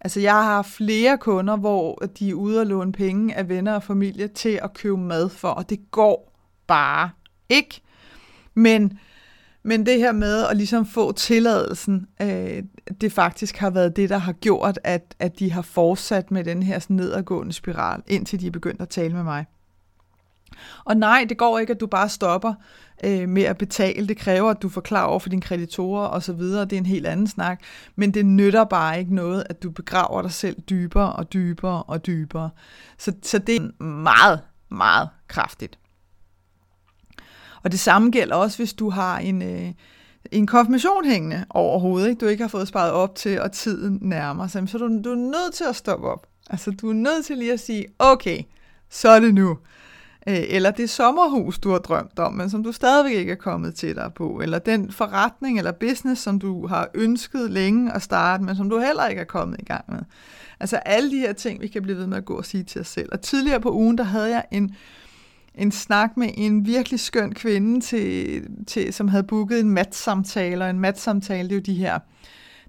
Altså 0.00 0.20
jeg 0.20 0.34
har 0.34 0.62
flere 0.62 1.18
kunder, 1.18 1.56
hvor 1.56 2.02
de 2.18 2.30
er 2.30 2.34
ude 2.34 2.60
og 2.60 2.66
låne 2.66 2.92
penge 2.92 3.34
af 3.34 3.48
venner 3.48 3.74
og 3.74 3.82
familie 3.82 4.28
til 4.28 4.60
at 4.62 4.74
købe 4.74 4.96
mad 4.96 5.28
for, 5.28 5.48
og 5.48 5.70
det 5.70 5.90
går 5.90 6.32
bare 6.66 7.10
ikke. 7.48 7.80
Men, 8.54 8.98
men 9.62 9.86
det 9.86 9.98
her 9.98 10.12
med 10.12 10.46
at 10.46 10.56
ligesom 10.56 10.86
få 10.86 11.12
tilladelsen, 11.12 12.06
øh, 12.22 12.62
det 13.00 13.12
faktisk 13.12 13.56
har 13.56 13.70
været 13.70 13.96
det, 13.96 14.10
der 14.10 14.18
har 14.18 14.32
gjort, 14.32 14.78
at, 14.84 15.14
at 15.18 15.38
de 15.38 15.52
har 15.52 15.62
fortsat 15.62 16.30
med 16.30 16.44
den 16.44 16.62
her 16.62 16.78
sådan 16.78 16.96
nedadgående 16.96 17.52
spiral, 17.52 18.02
indtil 18.06 18.40
de 18.40 18.46
er 18.46 18.50
begyndt 18.50 18.80
at 18.80 18.88
tale 18.88 19.14
med 19.14 19.22
mig. 19.22 19.46
Og 20.84 20.96
nej, 20.96 21.26
det 21.28 21.38
går 21.38 21.58
ikke, 21.58 21.70
at 21.70 21.80
du 21.80 21.86
bare 21.86 22.08
stopper 22.08 22.54
øh, 23.04 23.28
med 23.28 23.42
at 23.42 23.58
betale. 23.58 24.08
Det 24.08 24.16
kræver, 24.16 24.50
at 24.50 24.62
du 24.62 24.68
forklarer 24.68 25.06
over 25.06 25.18
for 25.18 25.28
dine 25.28 25.42
kreditorer 25.42 26.06
og 26.06 26.22
så 26.22 26.32
videre. 26.32 26.64
Det 26.64 26.72
er 26.72 26.78
en 26.78 26.86
helt 26.86 27.06
anden 27.06 27.26
snak. 27.26 27.60
Men 27.96 28.14
det 28.14 28.26
nytter 28.26 28.64
bare 28.64 28.98
ikke 28.98 29.14
noget, 29.14 29.44
at 29.50 29.62
du 29.62 29.70
begraver 29.70 30.22
dig 30.22 30.32
selv 30.32 30.60
dybere 30.60 31.12
og 31.12 31.32
dybere 31.32 31.82
og 31.82 32.06
dybere. 32.06 32.50
Så, 32.98 33.12
så 33.22 33.38
det 33.38 33.56
er 33.56 33.82
meget, 33.82 34.40
meget 34.68 35.08
kraftigt. 35.28 35.78
Og 37.62 37.72
det 37.72 37.80
samme 37.80 38.10
gælder 38.10 38.34
også, 38.34 38.58
hvis 38.58 38.72
du 38.72 38.90
har 38.90 39.18
en, 39.18 39.42
øh, 39.42 39.72
en 40.32 40.46
konfirmation 40.46 41.04
hængende 41.04 41.44
over 41.50 41.78
hovedet, 41.78 42.08
ikke? 42.08 42.20
du 42.20 42.26
ikke 42.26 42.44
har 42.44 42.48
fået 42.48 42.68
sparet 42.68 42.92
op 42.92 43.14
til, 43.14 43.40
og 43.40 43.52
tiden 43.52 43.98
nærmer 44.02 44.46
sig, 44.46 44.68
så 44.68 44.78
du, 44.78 45.02
du 45.04 45.10
er 45.10 45.16
nødt 45.16 45.54
til 45.54 45.64
at 45.64 45.76
stoppe 45.76 46.08
op. 46.08 46.26
Altså, 46.50 46.70
du 46.70 46.88
er 46.88 46.94
nødt 46.94 47.24
til 47.24 47.38
lige 47.38 47.52
at 47.52 47.60
sige, 47.60 47.86
okay, 47.98 48.42
så 48.90 49.08
er 49.08 49.20
det 49.20 49.34
nu. 49.34 49.58
Øh, 50.28 50.42
eller 50.48 50.70
det 50.70 50.90
sommerhus, 50.90 51.58
du 51.58 51.70
har 51.70 51.78
drømt 51.78 52.18
om, 52.18 52.32
men 52.32 52.50
som 52.50 52.62
du 52.62 52.72
stadigvæk 52.72 53.12
ikke 53.12 53.32
er 53.32 53.36
kommet 53.36 53.74
til 53.74 53.96
dig 53.96 54.12
på, 54.14 54.40
eller 54.42 54.58
den 54.58 54.92
forretning 54.92 55.58
eller 55.58 55.72
business, 55.72 56.22
som 56.22 56.38
du 56.38 56.66
har 56.66 56.88
ønsket 56.94 57.50
længe 57.50 57.92
at 57.92 58.02
starte, 58.02 58.44
men 58.44 58.56
som 58.56 58.70
du 58.70 58.78
heller 58.78 59.06
ikke 59.06 59.20
er 59.20 59.24
kommet 59.24 59.60
i 59.60 59.64
gang 59.64 59.84
med. 59.88 60.00
Altså 60.60 60.76
alle 60.76 61.10
de 61.10 61.18
her 61.18 61.32
ting, 61.32 61.60
vi 61.60 61.68
kan 61.68 61.82
blive 61.82 61.98
ved 61.98 62.06
med 62.06 62.16
at 62.16 62.24
gå 62.24 62.34
og 62.34 62.44
sige 62.44 62.64
til 62.64 62.80
os 62.80 62.88
selv. 62.88 63.08
Og 63.12 63.20
tidligere 63.20 63.60
på 63.60 63.72
ugen, 63.72 63.98
der 63.98 64.04
havde 64.04 64.30
jeg 64.30 64.44
en, 64.50 64.74
en 65.60 65.72
snak 65.72 66.16
med 66.16 66.30
en 66.34 66.66
virkelig 66.66 67.00
skøn 67.00 67.32
kvinde, 67.32 67.80
til, 67.80 68.42
til, 68.66 68.92
som 68.92 69.08
havde 69.08 69.22
booket 69.22 69.60
en 69.60 69.70
matsamtale, 69.70 70.64
og 70.64 70.70
en 70.70 70.80
matsamtale, 70.80 71.48
det 71.48 71.52
er 71.52 71.56
jo 71.56 71.62
de 71.62 71.74
her 71.74 71.98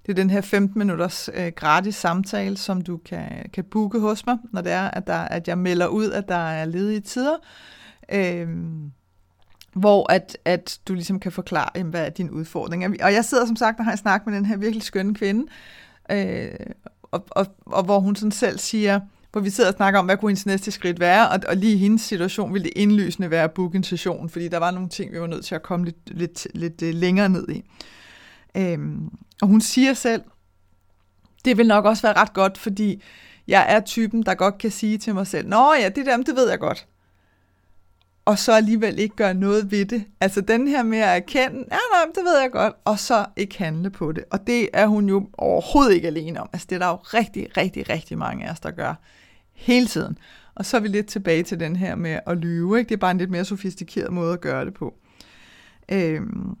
det 0.06 0.12
er 0.12 0.14
den 0.14 0.30
her 0.30 0.40
15 0.40 0.78
minutters 0.78 1.30
øh, 1.34 1.52
gratis 1.56 1.94
samtale, 1.94 2.56
som 2.56 2.80
du 2.80 2.96
kan, 2.96 3.50
kan 3.52 3.64
booke 3.64 4.00
hos 4.00 4.26
mig, 4.26 4.36
når 4.52 4.60
det 4.60 4.72
er, 4.72 4.90
at, 4.90 5.06
der, 5.06 5.18
at 5.18 5.48
jeg 5.48 5.58
melder 5.58 5.86
ud, 5.86 6.10
at 6.10 6.28
der 6.28 6.34
er 6.34 6.64
ledige 6.64 7.00
tider. 7.00 7.36
Øh, 8.12 8.48
hvor 9.74 10.12
at, 10.12 10.38
at 10.44 10.78
du 10.88 10.94
ligesom 10.94 11.20
kan 11.20 11.32
forklare, 11.32 11.68
jamen, 11.74 11.90
hvad 11.90 12.06
er 12.06 12.10
din 12.10 12.30
udfordring. 12.30 13.02
Og 13.02 13.12
jeg 13.12 13.24
sidder 13.24 13.46
som 13.46 13.56
sagt 13.56 13.78
og 13.78 13.84
har 13.84 13.92
en 13.92 13.98
snak 13.98 14.26
med 14.26 14.34
den 14.34 14.46
her 14.46 14.56
virkelig 14.56 14.82
skønne 14.82 15.14
kvinde, 15.14 15.46
øh, 16.10 16.48
og, 17.02 17.26
og, 17.30 17.46
og 17.66 17.82
hvor 17.84 18.00
hun 18.00 18.16
sådan 18.16 18.32
selv 18.32 18.58
siger, 18.58 19.00
hvor 19.32 19.40
vi 19.40 19.50
sidder 19.50 19.70
og 19.70 19.76
snakker 19.76 20.00
om, 20.00 20.06
hvad 20.06 20.16
kunne 20.16 20.30
hendes 20.30 20.46
næste 20.46 20.70
skridt 20.70 21.00
være, 21.00 21.28
og, 21.28 21.40
og 21.48 21.56
lige 21.56 21.74
i 21.74 21.76
hendes 21.76 22.02
situation 22.02 22.54
ville 22.54 22.64
det 22.64 22.72
indlysende 22.76 23.30
være 23.30 23.44
at 23.44 23.52
booke 23.52 23.76
en 23.76 23.84
session, 23.84 24.28
fordi 24.28 24.48
der 24.48 24.58
var 24.58 24.70
nogle 24.70 24.88
ting, 24.88 25.12
vi 25.12 25.20
var 25.20 25.26
nødt 25.26 25.44
til 25.44 25.54
at 25.54 25.62
komme 25.62 25.84
lidt, 25.84 26.18
lidt, 26.18 26.46
lidt 26.54 26.82
øh, 26.82 26.94
længere 26.94 27.28
ned 27.28 27.48
i. 27.48 27.64
Øhm, 28.56 29.08
og 29.42 29.48
hun 29.48 29.60
siger 29.60 29.94
selv, 29.94 30.22
det 31.44 31.58
vil 31.58 31.66
nok 31.66 31.84
også 31.84 32.02
være 32.02 32.16
ret 32.16 32.32
godt, 32.32 32.58
fordi 32.58 33.02
jeg 33.48 33.66
er 33.68 33.80
typen, 33.80 34.22
der 34.22 34.34
godt 34.34 34.58
kan 34.58 34.70
sige 34.70 34.98
til 34.98 35.14
mig 35.14 35.26
selv, 35.26 35.48
Nå 35.48 35.74
ja, 35.80 35.88
det 35.88 36.06
der, 36.06 36.16
det 36.16 36.36
ved 36.36 36.50
jeg 36.50 36.58
godt. 36.58 36.86
Og 38.24 38.38
så 38.38 38.52
alligevel 38.52 38.98
ikke 38.98 39.16
gøre 39.16 39.34
noget 39.34 39.70
ved 39.70 39.84
det. 39.84 40.04
Altså 40.20 40.40
den 40.40 40.68
her 40.68 40.82
med 40.82 40.98
at 40.98 41.16
erkende, 41.16 41.58
ja 41.58 41.76
nej, 41.92 42.12
det 42.14 42.24
ved 42.24 42.40
jeg 42.40 42.50
godt, 42.52 42.74
og 42.84 42.98
så 42.98 43.26
ikke 43.36 43.58
handle 43.58 43.90
på 43.90 44.12
det. 44.12 44.24
Og 44.30 44.46
det 44.46 44.68
er 44.72 44.86
hun 44.86 45.08
jo 45.08 45.28
overhovedet 45.38 45.94
ikke 45.94 46.06
alene 46.06 46.40
om. 46.40 46.48
Altså 46.52 46.66
det 46.70 46.74
er 46.74 46.78
der 46.78 46.88
jo 46.88 46.96
rigtig, 46.96 47.56
rigtig, 47.56 47.88
rigtig 47.88 48.18
mange 48.18 48.46
af 48.46 48.52
os, 48.52 48.60
der 48.60 48.70
gør 48.70 48.94
hele 49.62 49.86
tiden. 49.86 50.18
Og 50.54 50.66
så 50.66 50.76
er 50.76 50.80
vi 50.80 50.88
lidt 50.88 51.06
tilbage 51.06 51.42
til 51.42 51.60
den 51.60 51.76
her 51.76 51.94
med 51.94 52.20
at 52.26 52.38
lyve. 52.38 52.78
Ikke? 52.78 52.88
Det 52.88 52.94
er 52.94 52.98
bare 52.98 53.10
en 53.10 53.18
lidt 53.18 53.30
mere 53.30 53.44
sofistikeret 53.44 54.12
måde 54.12 54.32
at 54.32 54.40
gøre 54.40 54.64
det 54.64 54.74
på. 54.74 54.94
Øhm, 55.88 56.56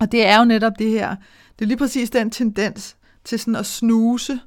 og 0.00 0.12
det 0.12 0.26
er 0.26 0.38
jo 0.38 0.44
netop 0.44 0.72
det 0.78 0.90
her, 0.90 1.16
det 1.58 1.64
er 1.64 1.66
lige 1.66 1.78
præcis 1.78 2.10
den 2.10 2.30
tendens 2.30 2.96
til 3.24 3.38
sådan 3.38 3.56
at 3.56 3.66
snuse 3.66 4.40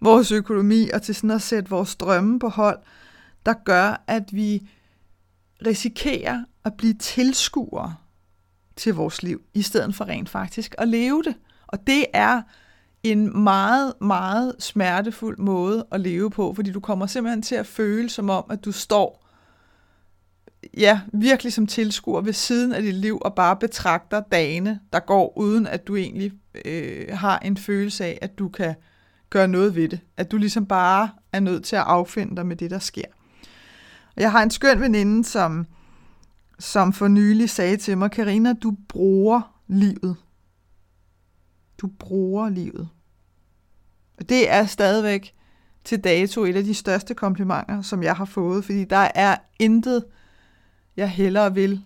vores 0.00 0.32
økonomi 0.32 0.88
og 0.88 1.02
til 1.02 1.14
sådan 1.14 1.30
at 1.30 1.42
sætte 1.42 1.70
vores 1.70 1.96
drømme 1.96 2.38
på 2.38 2.48
hold, 2.48 2.78
der 3.46 3.54
gør, 3.64 4.04
at 4.06 4.24
vi 4.32 4.68
risikerer 5.66 6.44
at 6.64 6.74
blive 6.74 6.94
tilskuere 6.94 7.94
til 8.76 8.94
vores 8.94 9.22
liv, 9.22 9.42
i 9.54 9.62
stedet 9.62 9.94
for 9.94 10.04
rent 10.04 10.28
faktisk 10.28 10.74
at 10.78 10.88
leve 10.88 11.22
det. 11.22 11.34
Og 11.66 11.86
det 11.86 12.06
er 12.12 12.42
en 13.02 13.42
meget, 13.42 13.92
meget 14.00 14.54
smertefuld 14.58 15.38
måde 15.38 15.86
at 15.92 16.00
leve 16.00 16.30
på, 16.30 16.54
fordi 16.54 16.72
du 16.72 16.80
kommer 16.80 17.06
simpelthen 17.06 17.42
til 17.42 17.54
at 17.54 17.66
føle 17.66 18.08
som 18.08 18.30
om, 18.30 18.44
at 18.50 18.64
du 18.64 18.72
står 18.72 19.22
ja, 20.76 21.00
virkelig 21.12 21.52
som 21.52 21.66
tilskuer 21.66 22.20
ved 22.20 22.32
siden 22.32 22.72
af 22.72 22.82
dit 22.82 22.94
liv 22.94 23.18
og 23.20 23.34
bare 23.34 23.56
betragter 23.56 24.20
dagene, 24.20 24.80
der 24.92 25.00
går, 25.00 25.38
uden 25.38 25.66
at 25.66 25.86
du 25.86 25.96
egentlig 25.96 26.32
øh, 26.64 27.08
har 27.12 27.38
en 27.38 27.56
følelse 27.56 28.04
af, 28.04 28.18
at 28.22 28.38
du 28.38 28.48
kan 28.48 28.74
gøre 29.30 29.48
noget 29.48 29.76
ved 29.76 29.88
det. 29.88 30.00
At 30.16 30.30
du 30.30 30.36
ligesom 30.36 30.66
bare 30.66 31.10
er 31.32 31.40
nødt 31.40 31.64
til 31.64 31.76
at 31.76 31.82
affinde 31.82 32.36
dig 32.36 32.46
med 32.46 32.56
det, 32.56 32.70
der 32.70 32.78
sker. 32.78 33.04
Jeg 34.16 34.32
har 34.32 34.42
en 34.42 34.50
skøn 34.50 34.80
veninde, 34.80 35.24
som, 35.24 35.66
som 36.58 36.92
for 36.92 37.08
nylig 37.08 37.50
sagde 37.50 37.76
til 37.76 37.98
mig, 37.98 38.10
Karina, 38.10 38.52
du 38.52 38.76
bruger 38.88 39.60
livet. 39.68 40.16
Du 41.78 41.86
bruger 41.98 42.48
livet. 42.48 42.88
Og 44.18 44.28
det 44.28 44.50
er 44.50 44.66
stadigvæk 44.66 45.34
til 45.84 46.04
dato 46.04 46.44
et 46.44 46.56
af 46.56 46.64
de 46.64 46.74
største 46.74 47.14
komplimenter, 47.14 47.82
som 47.82 48.02
jeg 48.02 48.16
har 48.16 48.24
fået, 48.24 48.64
fordi 48.64 48.84
der 48.84 49.08
er 49.14 49.36
intet 49.58 50.04
jeg 50.96 51.10
hellere 51.10 51.54
vil, 51.54 51.84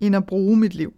end 0.00 0.16
at 0.16 0.26
bruge 0.26 0.56
mit 0.56 0.74
liv. 0.74 0.94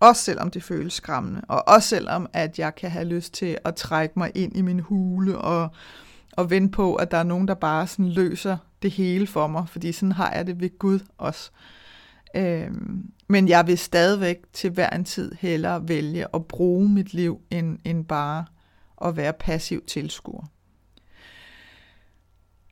Også 0.00 0.22
selvom 0.22 0.50
det 0.50 0.62
føles 0.62 0.92
skræmmende, 0.92 1.40
og 1.48 1.68
også 1.68 1.88
selvom, 1.88 2.26
at 2.32 2.58
jeg 2.58 2.74
kan 2.74 2.90
have 2.90 3.04
lyst 3.04 3.34
til 3.34 3.58
at 3.64 3.74
trække 3.74 4.18
mig 4.18 4.32
ind 4.34 4.56
i 4.56 4.62
min 4.62 4.80
hule 4.80 5.38
og, 5.38 5.70
og 6.32 6.50
vente 6.50 6.72
på, 6.72 6.94
at 6.94 7.10
der 7.10 7.16
er 7.16 7.22
nogen, 7.22 7.48
der 7.48 7.54
bare 7.54 7.86
sådan 7.86 8.08
løser 8.08 8.56
det 8.82 8.90
hele 8.90 9.26
for 9.26 9.46
mig, 9.46 9.68
fordi 9.68 9.92
sådan 9.92 10.12
har 10.12 10.32
jeg 10.32 10.46
det 10.46 10.60
ved 10.60 10.78
Gud 10.78 11.00
også. 11.18 11.50
Øhm, 12.36 13.10
men 13.28 13.48
jeg 13.48 13.66
vil 13.66 13.78
stadigvæk 13.78 14.36
til 14.52 14.70
hver 14.70 14.90
en 14.90 15.04
tid 15.04 15.32
hellere 15.40 15.88
vælge 15.88 16.26
at 16.34 16.46
bruge 16.46 16.88
mit 16.88 17.14
liv, 17.14 17.40
end, 17.50 17.78
end 17.84 18.04
bare 18.04 18.44
at 19.04 19.16
være 19.16 19.32
passiv 19.32 19.84
tilskuer. 19.86 20.44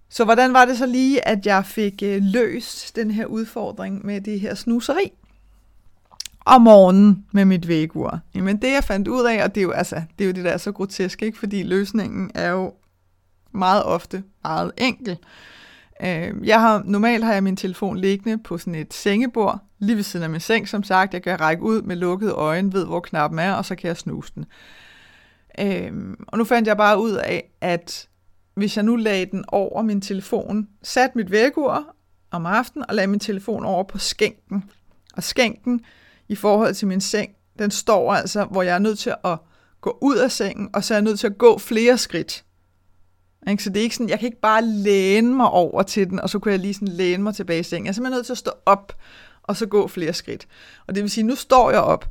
Så 0.08 0.24
hvordan 0.24 0.52
var 0.52 0.64
det 0.64 0.78
så 0.78 0.86
lige, 0.86 1.28
at 1.28 1.46
jeg 1.46 1.66
fik 1.66 2.02
øh, 2.02 2.22
løst 2.22 2.96
den 2.96 3.10
her 3.10 3.26
udfordring 3.26 4.06
med 4.06 4.20
det 4.20 4.40
her 4.40 4.54
snuseri? 4.54 5.12
om 6.44 6.62
morgenen 6.62 7.26
med 7.32 7.44
mit 7.44 7.68
vægur. 7.68 8.20
Jamen 8.34 8.62
det 8.62 8.72
jeg 8.72 8.84
fandt 8.84 9.08
ud 9.08 9.24
af, 9.24 9.44
og 9.44 9.54
det 9.54 9.60
er 9.60 9.64
jo, 9.64 9.70
altså, 9.70 10.02
det, 10.18 10.24
er 10.24 10.28
jo 10.28 10.32
det, 10.32 10.44
der 10.44 10.50
er 10.50 10.56
så 10.56 10.72
grotesk, 10.72 11.22
ikke? 11.22 11.38
fordi 11.38 11.62
løsningen 11.62 12.30
er 12.34 12.50
jo 12.50 12.72
meget 13.52 13.84
ofte 13.84 14.22
meget 14.44 14.72
enkel. 14.76 15.18
Øh, 16.02 16.34
jeg 16.44 16.60
har, 16.60 16.82
normalt 16.84 17.24
har 17.24 17.32
jeg 17.32 17.42
min 17.42 17.56
telefon 17.56 17.98
liggende 17.98 18.42
på 18.42 18.58
sådan 18.58 18.74
et 18.74 18.94
sengebord, 18.94 19.58
lige 19.78 19.96
ved 19.96 20.02
siden 20.02 20.24
af 20.24 20.30
min 20.30 20.40
seng, 20.40 20.68
som 20.68 20.82
sagt. 20.82 21.14
Jeg 21.14 21.22
kan 21.22 21.40
række 21.40 21.62
ud 21.62 21.82
med 21.82 21.96
lukkede 21.96 22.32
øjne, 22.32 22.72
ved 22.72 22.86
hvor 22.86 23.00
knappen 23.00 23.38
er, 23.38 23.52
og 23.52 23.64
så 23.64 23.74
kan 23.74 23.88
jeg 23.88 23.96
snuse 23.96 24.32
den. 24.34 24.44
Øh, 25.58 25.92
og 26.28 26.38
nu 26.38 26.44
fandt 26.44 26.68
jeg 26.68 26.76
bare 26.76 27.00
ud 27.00 27.12
af, 27.12 27.50
at 27.60 28.08
hvis 28.54 28.76
jeg 28.76 28.84
nu 28.84 28.96
lagde 28.96 29.26
den 29.26 29.44
over 29.48 29.82
min 29.82 30.00
telefon, 30.00 30.68
satte 30.82 31.18
mit 31.18 31.30
vægur 31.30 31.94
om 32.30 32.46
aftenen 32.46 32.84
og 32.88 32.94
lagde 32.94 33.06
min 33.06 33.20
telefon 33.20 33.64
over 33.64 33.84
på 33.84 33.98
skænken. 33.98 34.64
Og 35.16 35.22
skænken 35.22 35.80
i 36.28 36.34
forhold 36.34 36.74
til 36.74 36.88
min 36.88 37.00
seng, 37.00 37.30
den 37.58 37.70
står 37.70 38.14
altså, 38.14 38.44
hvor 38.44 38.62
jeg 38.62 38.74
er 38.74 38.78
nødt 38.78 38.98
til 38.98 39.14
at 39.24 39.38
gå 39.80 39.98
ud 40.02 40.16
af 40.16 40.32
sengen, 40.32 40.68
og 40.72 40.84
så 40.84 40.94
er 40.94 40.98
jeg 40.98 41.02
nødt 41.02 41.20
til 41.20 41.26
at 41.26 41.38
gå 41.38 41.58
flere 41.58 41.98
skridt. 41.98 42.44
Ikke? 43.50 43.62
Så 43.62 43.70
det 43.70 43.76
er 43.76 43.82
ikke 43.82 43.94
sådan, 43.94 44.08
jeg 44.08 44.18
kan 44.18 44.26
ikke 44.26 44.40
bare 44.40 44.64
læne 44.64 45.34
mig 45.34 45.50
over 45.50 45.82
til 45.82 46.10
den, 46.10 46.20
og 46.20 46.30
så 46.30 46.38
kunne 46.38 46.52
jeg 46.52 46.60
lige 46.60 46.74
sådan 46.74 46.88
læne 46.88 47.22
mig 47.22 47.34
tilbage 47.34 47.60
i 47.60 47.62
sengen. 47.62 47.86
Jeg 47.86 47.90
er 47.90 47.94
simpelthen 47.94 48.16
nødt 48.16 48.26
til 48.26 48.32
at 48.32 48.38
stå 48.38 48.50
op, 48.66 48.92
og 49.42 49.56
så 49.56 49.66
gå 49.66 49.88
flere 49.88 50.12
skridt. 50.12 50.46
Og 50.86 50.94
det 50.94 51.02
vil 51.02 51.10
sige, 51.10 51.24
nu 51.24 51.34
står 51.34 51.70
jeg 51.70 51.80
op, 51.80 52.08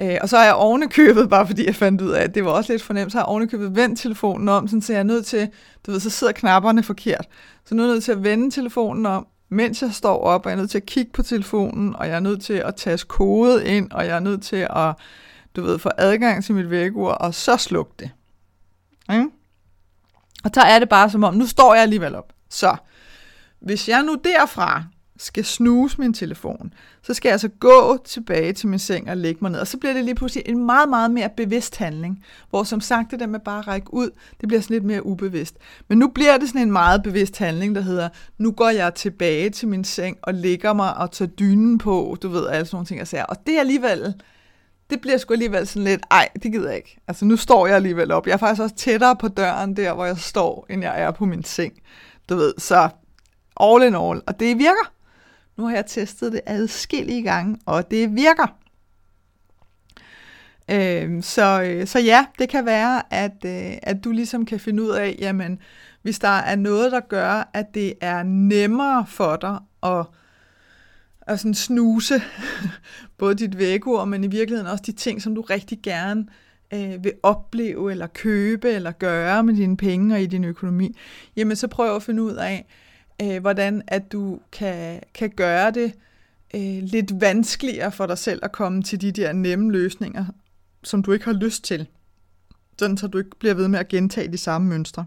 Øh, 0.00 0.18
og 0.22 0.28
så 0.28 0.36
er 0.36 0.44
jeg 0.44 0.54
ovenikøbet, 0.54 1.30
bare 1.30 1.46
fordi 1.46 1.66
jeg 1.66 1.74
fandt 1.74 2.00
ud 2.00 2.10
af, 2.10 2.22
at 2.22 2.34
det 2.34 2.44
var 2.44 2.50
også 2.50 2.72
lidt 2.72 2.82
fornemt, 2.82 3.12
så 3.12 3.18
har 3.18 3.24
jeg 3.24 3.28
ovenikøbet 3.28 3.76
vendt 3.76 4.00
telefonen 4.00 4.48
om, 4.48 4.68
sådan, 4.68 4.82
så 4.82 4.92
jeg 4.92 5.00
er 5.00 5.04
nødt 5.04 5.26
til, 5.26 5.48
du 5.86 5.90
ved, 5.90 6.00
så 6.00 6.10
sidder 6.10 6.32
knapperne 6.32 6.82
forkert. 6.82 7.28
Så 7.64 7.74
nu 7.74 7.82
er 7.82 7.86
jeg 7.86 7.94
nødt 7.94 8.04
til 8.04 8.12
at 8.12 8.24
vende 8.24 8.50
telefonen 8.50 9.06
om, 9.06 9.26
mens 9.48 9.82
jeg 9.82 9.92
står 9.92 10.18
op, 10.18 10.46
og 10.46 10.50
jeg 10.50 10.56
er 10.56 10.60
nødt 10.60 10.70
til 10.70 10.78
at 10.78 10.86
kigge 10.86 11.12
på 11.12 11.22
telefonen, 11.22 11.96
og 11.96 12.08
jeg 12.08 12.16
er 12.16 12.20
nødt 12.20 12.42
til 12.42 12.52
at 12.52 12.76
tage 12.76 12.98
kode 12.98 13.66
ind, 13.66 13.90
og 13.90 14.06
jeg 14.06 14.16
er 14.16 14.20
nødt 14.20 14.42
til 14.42 14.66
at, 14.70 14.94
du 15.56 15.62
ved, 15.62 15.78
få 15.78 15.90
adgang 15.98 16.44
til 16.44 16.54
mit 16.54 16.70
vækkeur, 16.70 17.12
og 17.12 17.34
så 17.34 17.56
slukke 17.56 17.92
det. 17.98 18.10
Okay? 19.08 19.24
Og 20.44 20.50
så 20.54 20.60
er 20.60 20.78
det 20.78 20.88
bare 20.88 21.10
som 21.10 21.24
om, 21.24 21.34
nu 21.34 21.46
står 21.46 21.74
jeg 21.74 21.82
alligevel 21.82 22.14
op. 22.14 22.32
Så 22.50 22.76
hvis 23.60 23.88
jeg 23.88 24.02
nu 24.02 24.16
derfra 24.24 24.82
skal 25.18 25.44
snuse 25.44 26.00
min 26.00 26.14
telefon, 26.14 26.72
så 27.02 27.14
skal 27.14 27.28
jeg 27.28 27.32
altså 27.32 27.48
gå 27.48 27.98
tilbage 28.04 28.52
til 28.52 28.68
min 28.68 28.78
seng 28.78 29.10
og 29.10 29.16
lægge 29.16 29.38
mig 29.42 29.50
ned. 29.50 29.60
Og 29.60 29.66
så 29.66 29.78
bliver 29.78 29.92
det 29.92 30.04
lige 30.04 30.14
pludselig 30.14 30.42
en 30.46 30.66
meget, 30.66 30.88
meget 30.88 31.10
mere 31.10 31.28
bevidst 31.36 31.76
handling, 31.76 32.24
hvor 32.50 32.62
som 32.62 32.80
sagt 32.80 33.10
det 33.10 33.20
der 33.20 33.26
med 33.26 33.40
bare 33.40 33.58
at 33.58 33.68
række 33.68 33.94
ud, 33.94 34.10
det 34.40 34.48
bliver 34.48 34.60
sådan 34.60 34.74
lidt 34.74 34.84
mere 34.84 35.06
ubevidst. 35.06 35.56
Men 35.88 35.98
nu 35.98 36.08
bliver 36.08 36.38
det 36.38 36.48
sådan 36.48 36.60
en 36.60 36.72
meget 36.72 37.02
bevidst 37.02 37.38
handling, 37.38 37.74
der 37.74 37.80
hedder, 37.80 38.08
nu 38.38 38.50
går 38.50 38.70
jeg 38.70 38.94
tilbage 38.94 39.50
til 39.50 39.68
min 39.68 39.84
seng 39.84 40.16
og 40.22 40.34
lægger 40.34 40.72
mig 40.72 40.96
og 40.96 41.10
tager 41.10 41.28
dynen 41.28 41.78
på, 41.78 42.16
du 42.22 42.28
ved, 42.28 42.48
alle 42.48 42.66
sådan 42.66 42.76
nogle 42.76 42.86
ting 42.86 43.00
og 43.00 43.06
sager. 43.06 43.24
Og 43.24 43.36
det 43.46 43.56
er 43.56 43.60
alligevel, 43.60 44.14
det 44.92 45.00
bliver 45.00 45.18
sgu 45.18 45.32
alligevel 45.32 45.66
sådan 45.66 45.84
lidt, 45.84 46.02
ej, 46.10 46.28
det 46.42 46.52
gider 46.52 46.68
jeg 46.68 46.76
ikke. 46.76 47.00
Altså 47.08 47.24
nu 47.24 47.36
står 47.36 47.66
jeg 47.66 47.76
alligevel 47.76 48.10
op. 48.10 48.26
Jeg 48.26 48.32
er 48.32 48.36
faktisk 48.36 48.62
også 48.62 48.74
tættere 48.74 49.16
på 49.16 49.28
døren 49.28 49.76
der, 49.76 49.94
hvor 49.94 50.04
jeg 50.04 50.18
står, 50.18 50.66
end 50.70 50.82
jeg 50.82 51.02
er 51.02 51.10
på 51.10 51.24
min 51.24 51.44
seng. 51.44 51.72
Du 52.28 52.36
ved, 52.36 52.54
så 52.58 52.88
all 53.60 53.82
in 53.82 53.94
all. 53.94 54.22
Og 54.26 54.40
det 54.40 54.58
virker. 54.58 54.92
Nu 55.56 55.66
har 55.66 55.74
jeg 55.74 55.86
testet 55.86 56.32
det 56.32 56.40
adskillige 56.46 57.22
gange, 57.22 57.58
og 57.66 57.90
det 57.90 58.16
virker. 58.16 58.56
Øhm, 60.70 61.16
øh, 61.16 61.22
så, 61.22 61.82
så 61.86 61.98
ja, 61.98 62.26
det 62.38 62.48
kan 62.48 62.66
være, 62.66 63.14
at, 63.14 63.44
øh, 63.44 63.72
at 63.82 64.04
du 64.04 64.10
ligesom 64.10 64.46
kan 64.46 64.60
finde 64.60 64.82
ud 64.82 64.90
af, 64.90 65.16
jamen, 65.18 65.58
hvis 66.02 66.18
der 66.18 66.28
er 66.28 66.56
noget, 66.56 66.92
der 66.92 67.00
gør, 67.00 67.50
at 67.54 67.66
det 67.74 67.94
er 68.00 68.22
nemmere 68.22 69.06
for 69.06 69.36
dig 69.36 69.58
at, 69.82 70.06
at 71.26 71.40
sådan 71.40 71.54
snuse 71.54 72.22
både 73.18 73.34
dit 73.34 73.58
vækord, 73.58 74.08
men 74.08 74.24
i 74.24 74.26
virkeligheden 74.26 74.70
også 74.70 74.84
de 74.86 74.92
ting, 74.92 75.22
som 75.22 75.34
du 75.34 75.40
rigtig 75.40 75.78
gerne 75.82 76.26
øh, 76.74 77.04
vil 77.04 77.12
opleve, 77.22 77.90
eller 77.90 78.06
købe, 78.06 78.70
eller 78.70 78.92
gøre 78.92 79.42
med 79.42 79.54
dine 79.54 79.76
penge 79.76 80.14
og 80.14 80.22
i 80.22 80.26
din 80.26 80.44
økonomi, 80.44 80.96
jamen 81.36 81.56
så 81.56 81.68
prøv 81.68 81.96
at 81.96 82.02
finde 82.02 82.22
ud 82.22 82.34
af, 82.34 82.66
øh, 83.22 83.40
hvordan 83.40 83.82
at 83.86 84.12
du 84.12 84.40
kan, 84.52 85.00
kan 85.14 85.30
gøre 85.30 85.70
det 85.70 85.92
øh, 86.54 86.82
lidt 86.82 87.20
vanskeligere 87.20 87.92
for 87.92 88.06
dig 88.06 88.18
selv 88.18 88.40
at 88.42 88.52
komme 88.52 88.82
til 88.82 89.00
de 89.00 89.12
der 89.12 89.32
nemme 89.32 89.72
løsninger, 89.72 90.24
som 90.84 91.02
du 91.02 91.12
ikke 91.12 91.24
har 91.24 91.32
lyst 91.32 91.64
til. 91.64 91.86
Sådan 92.78 92.96
så 92.96 93.06
du 93.06 93.18
ikke 93.18 93.38
bliver 93.38 93.54
ved 93.54 93.68
med 93.68 93.78
at 93.78 93.88
gentage 93.88 94.32
de 94.32 94.38
samme 94.38 94.68
mønstre. 94.68 95.04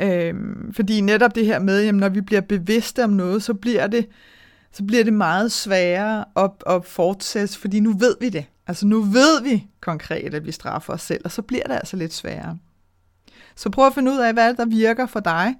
Øh, 0.00 0.34
fordi 0.72 1.00
netop 1.00 1.34
det 1.34 1.46
her 1.46 1.58
med, 1.58 1.84
jamen, 1.84 2.00
når 2.00 2.08
vi 2.08 2.20
bliver 2.20 2.40
bevidste 2.40 3.04
om 3.04 3.10
noget, 3.10 3.42
så 3.42 3.54
bliver 3.54 3.86
det, 3.86 4.08
så 4.72 4.84
bliver 4.84 5.04
det 5.04 5.12
meget 5.12 5.52
sværere 5.52 6.24
at, 6.36 6.50
at 6.66 6.84
fortsætte, 6.84 7.58
fordi 7.58 7.80
nu 7.80 7.92
ved 7.92 8.16
vi 8.20 8.28
det. 8.28 8.44
Altså 8.66 8.86
nu 8.86 9.00
ved 9.00 9.42
vi 9.42 9.66
konkret, 9.80 10.34
at 10.34 10.46
vi 10.46 10.52
straffer 10.52 10.92
os 10.92 11.02
selv, 11.02 11.20
og 11.24 11.30
så 11.30 11.42
bliver 11.42 11.64
det 11.64 11.74
altså 11.74 11.96
lidt 11.96 12.12
sværere. 12.12 12.58
Så 13.56 13.70
prøv 13.70 13.86
at 13.86 13.94
finde 13.94 14.12
ud 14.12 14.18
af, 14.18 14.32
hvad 14.32 14.54
der 14.54 14.64
virker 14.64 15.06
for 15.06 15.20
dig, 15.20 15.54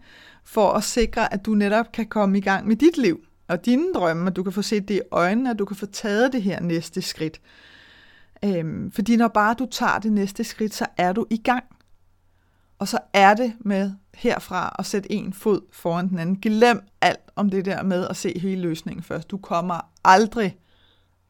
for 0.45 0.73
at 0.73 0.85
sikre, 0.85 1.35
at 1.35 1.47
du 1.47 1.55
netop 1.55 1.93
kan 1.93 2.07
komme 2.07 2.39
i 2.39 2.41
gang 2.41 2.69
med 2.69 2.77
dit 2.77 2.97
liv 2.97 3.21
og 3.49 3.67
dine 3.67 3.93
drømme, 3.95 4.27
at 4.27 4.37
du 4.37 4.43
kan 4.43 4.53
få 4.53 4.63
set 4.63 4.89
det 4.89 4.95
i 4.95 5.01
øjnene, 5.11 5.51
at 5.51 5.59
du 5.59 5.65
kan 5.65 5.77
få 5.77 5.87
taget 5.87 6.33
det 6.33 6.43
her 6.43 6.61
næste 6.61 7.03
skridt. 7.03 7.41
Øhm, 8.45 8.91
fordi 8.91 9.17
når 9.17 9.29
bare 9.29 9.55
du 9.59 9.67
tager 9.71 9.99
det 9.99 10.13
næste 10.13 10.45
skridt, 10.45 10.75
så 10.75 10.87
er 10.97 11.13
du 11.13 11.27
i 11.31 11.37
gang. 11.37 11.65
Og 12.81 12.89
så 12.89 12.99
er 13.13 13.35
det 13.35 13.53
med 13.61 13.93
herfra 14.15 14.77
at 14.79 14.87
sætte 14.87 15.13
en 15.13 15.33
fod 15.33 15.61
foran 15.73 16.09
den 16.09 16.19
anden. 16.19 16.37
Glem 16.37 16.83
alt 17.01 17.21
om 17.37 17.51
det 17.51 17.65
der 17.65 17.83
med 17.83 18.07
at 18.09 18.17
se 18.17 18.39
hele 18.39 18.63
løsningen 18.63 19.03
først. 19.03 19.31
Du 19.31 19.39
kommer 19.39 19.91
aldrig 20.05 20.59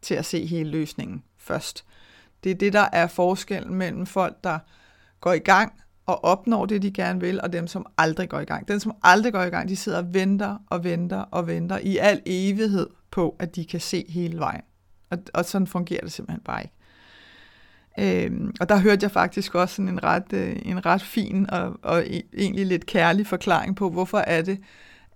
til 0.02 0.14
at 0.14 0.24
se 0.24 0.46
hele 0.46 0.70
løsningen 0.70 1.22
først. 1.38 1.84
Det 2.44 2.50
er 2.50 2.54
det, 2.54 2.72
der 2.72 2.88
er 2.92 3.06
forskellen 3.06 3.74
mellem 3.74 4.06
folk, 4.06 4.44
der 4.44 4.58
går 5.20 5.32
i 5.32 5.38
gang 5.38 5.72
og 6.06 6.24
opnår 6.24 6.66
det, 6.66 6.82
de 6.82 6.90
gerne 6.90 7.20
vil, 7.20 7.40
og 7.40 7.52
dem, 7.52 7.66
som 7.66 7.86
aldrig 7.98 8.28
går 8.28 8.40
i 8.40 8.44
gang. 8.44 8.68
Den, 8.68 8.80
som 8.80 8.96
aldrig 9.02 9.32
går 9.32 9.42
i 9.42 9.50
gang, 9.50 9.68
de 9.68 9.76
sidder 9.76 9.98
og 9.98 10.14
venter 10.14 10.58
og 10.66 10.84
venter 10.84 11.20
og 11.20 11.46
venter 11.46 11.78
i 11.78 11.96
al 11.96 12.22
evighed 12.26 12.86
på, 13.10 13.36
at 13.38 13.56
de 13.56 13.64
kan 13.64 13.80
se 13.80 14.04
hele 14.08 14.38
vejen. 14.38 14.62
Og, 15.10 15.18
og 15.34 15.44
sådan 15.44 15.66
fungerer 15.66 16.00
det 16.00 16.12
simpelthen 16.12 16.42
bare 16.44 16.62
ikke. 16.62 16.74
Øhm, 17.98 18.55
og 18.61 18.68
der 18.68 18.79
hørte 18.79 19.05
jeg 19.05 19.11
faktisk 19.11 19.55
også 19.55 19.74
sådan 19.74 19.88
en 19.88 20.05
ret, 20.05 20.33
øh, 20.33 20.57
en 20.62 20.87
ret 20.87 21.03
fin 21.03 21.50
og, 21.50 21.79
og 21.83 22.03
e-, 22.03 22.29
egentlig 22.38 22.66
lidt 22.66 22.87
kærlig 22.87 23.26
forklaring 23.26 23.76
på, 23.76 23.90
hvorfor 23.90 24.18
er 24.18 24.42
det, 24.42 24.59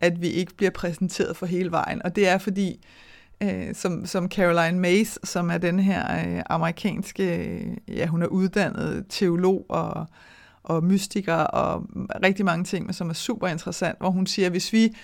at 0.00 0.22
vi 0.22 0.28
ikke 0.28 0.54
bliver 0.54 0.70
præsenteret 0.70 1.36
for 1.36 1.46
hele 1.46 1.70
vejen. 1.70 2.02
Og 2.02 2.16
det 2.16 2.28
er 2.28 2.38
fordi, 2.38 2.86
øh, 3.42 3.74
som, 3.74 4.06
som 4.06 4.28
Caroline 4.28 4.80
Mays, 4.80 5.18
som 5.24 5.50
er 5.50 5.58
den 5.58 5.78
her 5.78 6.26
øh, 6.26 6.42
amerikanske, 6.50 7.36
øh, 7.36 7.76
ja 7.88 8.06
hun 8.06 8.22
er 8.22 8.26
uddannet 8.26 9.04
teolog 9.08 9.66
og 9.68 10.06
og 10.64 10.84
mystiker 10.84 11.34
og 11.34 11.82
rigtig 12.24 12.44
mange 12.44 12.64
ting, 12.64 12.94
som 12.94 13.10
er 13.10 13.14
super 13.14 13.48
interessant, 13.48 13.98
hvor 13.98 14.10
hun 14.10 14.26
siger, 14.26 14.46
at 14.46 14.52
hvis 14.52 14.72
vi, 14.72 14.96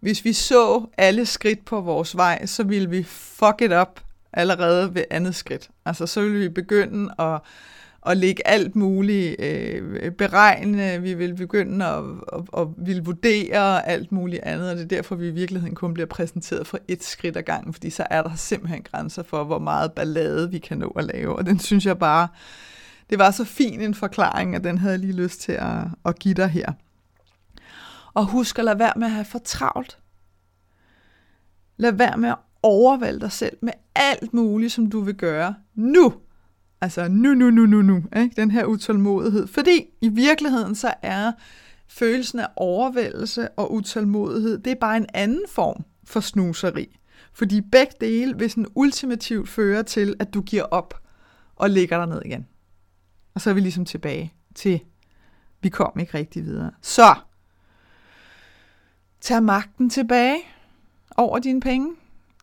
hvis 0.00 0.24
vi 0.24 0.32
så 0.32 0.86
alle 0.98 1.26
skridt 1.26 1.64
på 1.64 1.80
vores 1.80 2.16
vej, 2.16 2.46
så 2.46 2.64
ville 2.64 2.90
vi 2.90 3.02
fuck 3.02 3.62
it 3.62 3.72
up 3.72 4.00
allerede 4.36 4.94
ved 4.94 5.04
andet 5.10 5.34
skridt. 5.34 5.70
Altså 5.84 6.06
så 6.06 6.20
ville 6.20 6.38
vi 6.38 6.48
begynde 6.48 7.14
at, 7.18 7.40
at 8.06 8.16
lægge 8.16 8.48
alt 8.48 8.76
muligt 8.76 9.36
øh, 9.38 10.10
beregne, 10.10 11.02
vi 11.02 11.14
vil 11.14 11.34
begynde 11.34 11.84
at, 11.84 12.04
at, 12.32 12.42
at 12.58 12.68
vil 12.76 13.04
vurdere 13.04 13.88
alt 13.88 14.12
muligt 14.12 14.42
andet, 14.42 14.70
og 14.70 14.76
det 14.76 14.82
er 14.82 14.88
derfor, 14.88 15.14
vi 15.14 15.28
i 15.28 15.30
virkeligheden 15.30 15.74
kun 15.74 15.94
bliver 15.94 16.06
præsenteret 16.06 16.66
for 16.66 16.78
et 16.88 17.04
skridt 17.04 17.36
ad 17.36 17.42
gangen, 17.42 17.72
fordi 17.72 17.90
så 17.90 18.06
er 18.10 18.22
der 18.22 18.34
simpelthen 18.36 18.82
grænser 18.82 19.22
for, 19.22 19.44
hvor 19.44 19.58
meget 19.58 19.92
ballade 19.92 20.50
vi 20.50 20.58
kan 20.58 20.78
nå 20.78 20.88
at 20.88 21.04
lave, 21.04 21.36
og 21.36 21.46
den 21.46 21.58
synes 21.58 21.86
jeg 21.86 21.98
bare 21.98 22.28
det 23.10 23.18
var 23.18 23.30
så 23.30 23.44
fin 23.44 23.80
en 23.80 23.94
forklaring, 23.94 24.54
at 24.54 24.64
den 24.64 24.78
havde 24.78 24.92
jeg 24.92 25.00
lige 25.00 25.12
lyst 25.12 25.40
til 25.40 25.52
at, 25.52 25.84
at 26.04 26.18
give 26.18 26.34
dig 26.34 26.48
her. 26.48 26.72
Og 28.14 28.26
husk 28.26 28.58
at 28.58 28.64
lade 28.64 28.78
være 28.78 28.92
med 28.96 29.06
at 29.06 29.12
have 29.12 29.24
for 29.24 29.38
travlt. 29.38 29.98
Lad 31.76 31.92
være 31.92 32.16
med 32.16 32.28
at 32.28 32.38
overvælde 32.66 33.20
dig 33.20 33.32
selv 33.32 33.56
med 33.62 33.72
alt 33.94 34.34
muligt, 34.34 34.72
som 34.72 34.90
du 34.90 35.00
vil 35.00 35.14
gøre 35.14 35.54
nu. 35.74 36.14
Altså 36.80 37.08
nu, 37.08 37.34
nu, 37.34 37.50
nu, 37.50 37.66
nu, 37.66 37.82
nu. 37.82 38.04
Ikke? 38.16 38.36
Den 38.36 38.50
her 38.50 38.64
utålmodighed. 38.64 39.46
Fordi 39.46 39.84
i 40.00 40.08
virkeligheden 40.08 40.74
så 40.74 40.94
er 41.02 41.32
følelsen 41.88 42.38
af 42.38 42.48
overvældelse 42.56 43.48
og 43.48 43.72
utålmodighed, 43.72 44.58
det 44.58 44.70
er 44.70 44.76
bare 44.80 44.96
en 44.96 45.06
anden 45.14 45.44
form 45.48 45.84
for 46.04 46.20
snuseri. 46.20 46.98
Fordi 47.32 47.60
begge 47.60 47.92
dele 48.00 48.38
vil 48.38 48.50
sådan 48.50 48.66
ultimativt 48.74 49.48
føre 49.48 49.82
til, 49.82 50.14
at 50.18 50.34
du 50.34 50.40
giver 50.40 50.62
op 50.62 50.94
og 51.56 51.70
ligger 51.70 51.98
dig 51.98 52.06
ned 52.06 52.22
igen. 52.24 52.46
Og 53.34 53.40
så 53.40 53.50
er 53.50 53.54
vi 53.54 53.60
ligesom 53.60 53.84
tilbage 53.84 54.34
til, 54.54 54.80
vi 55.62 55.68
kom 55.68 55.98
ikke 56.00 56.18
rigtig 56.18 56.44
videre. 56.44 56.70
Så, 56.82 57.14
tag 59.20 59.42
magten 59.42 59.90
tilbage 59.90 60.38
over 61.16 61.38
dine 61.38 61.60
penge. 61.60 61.94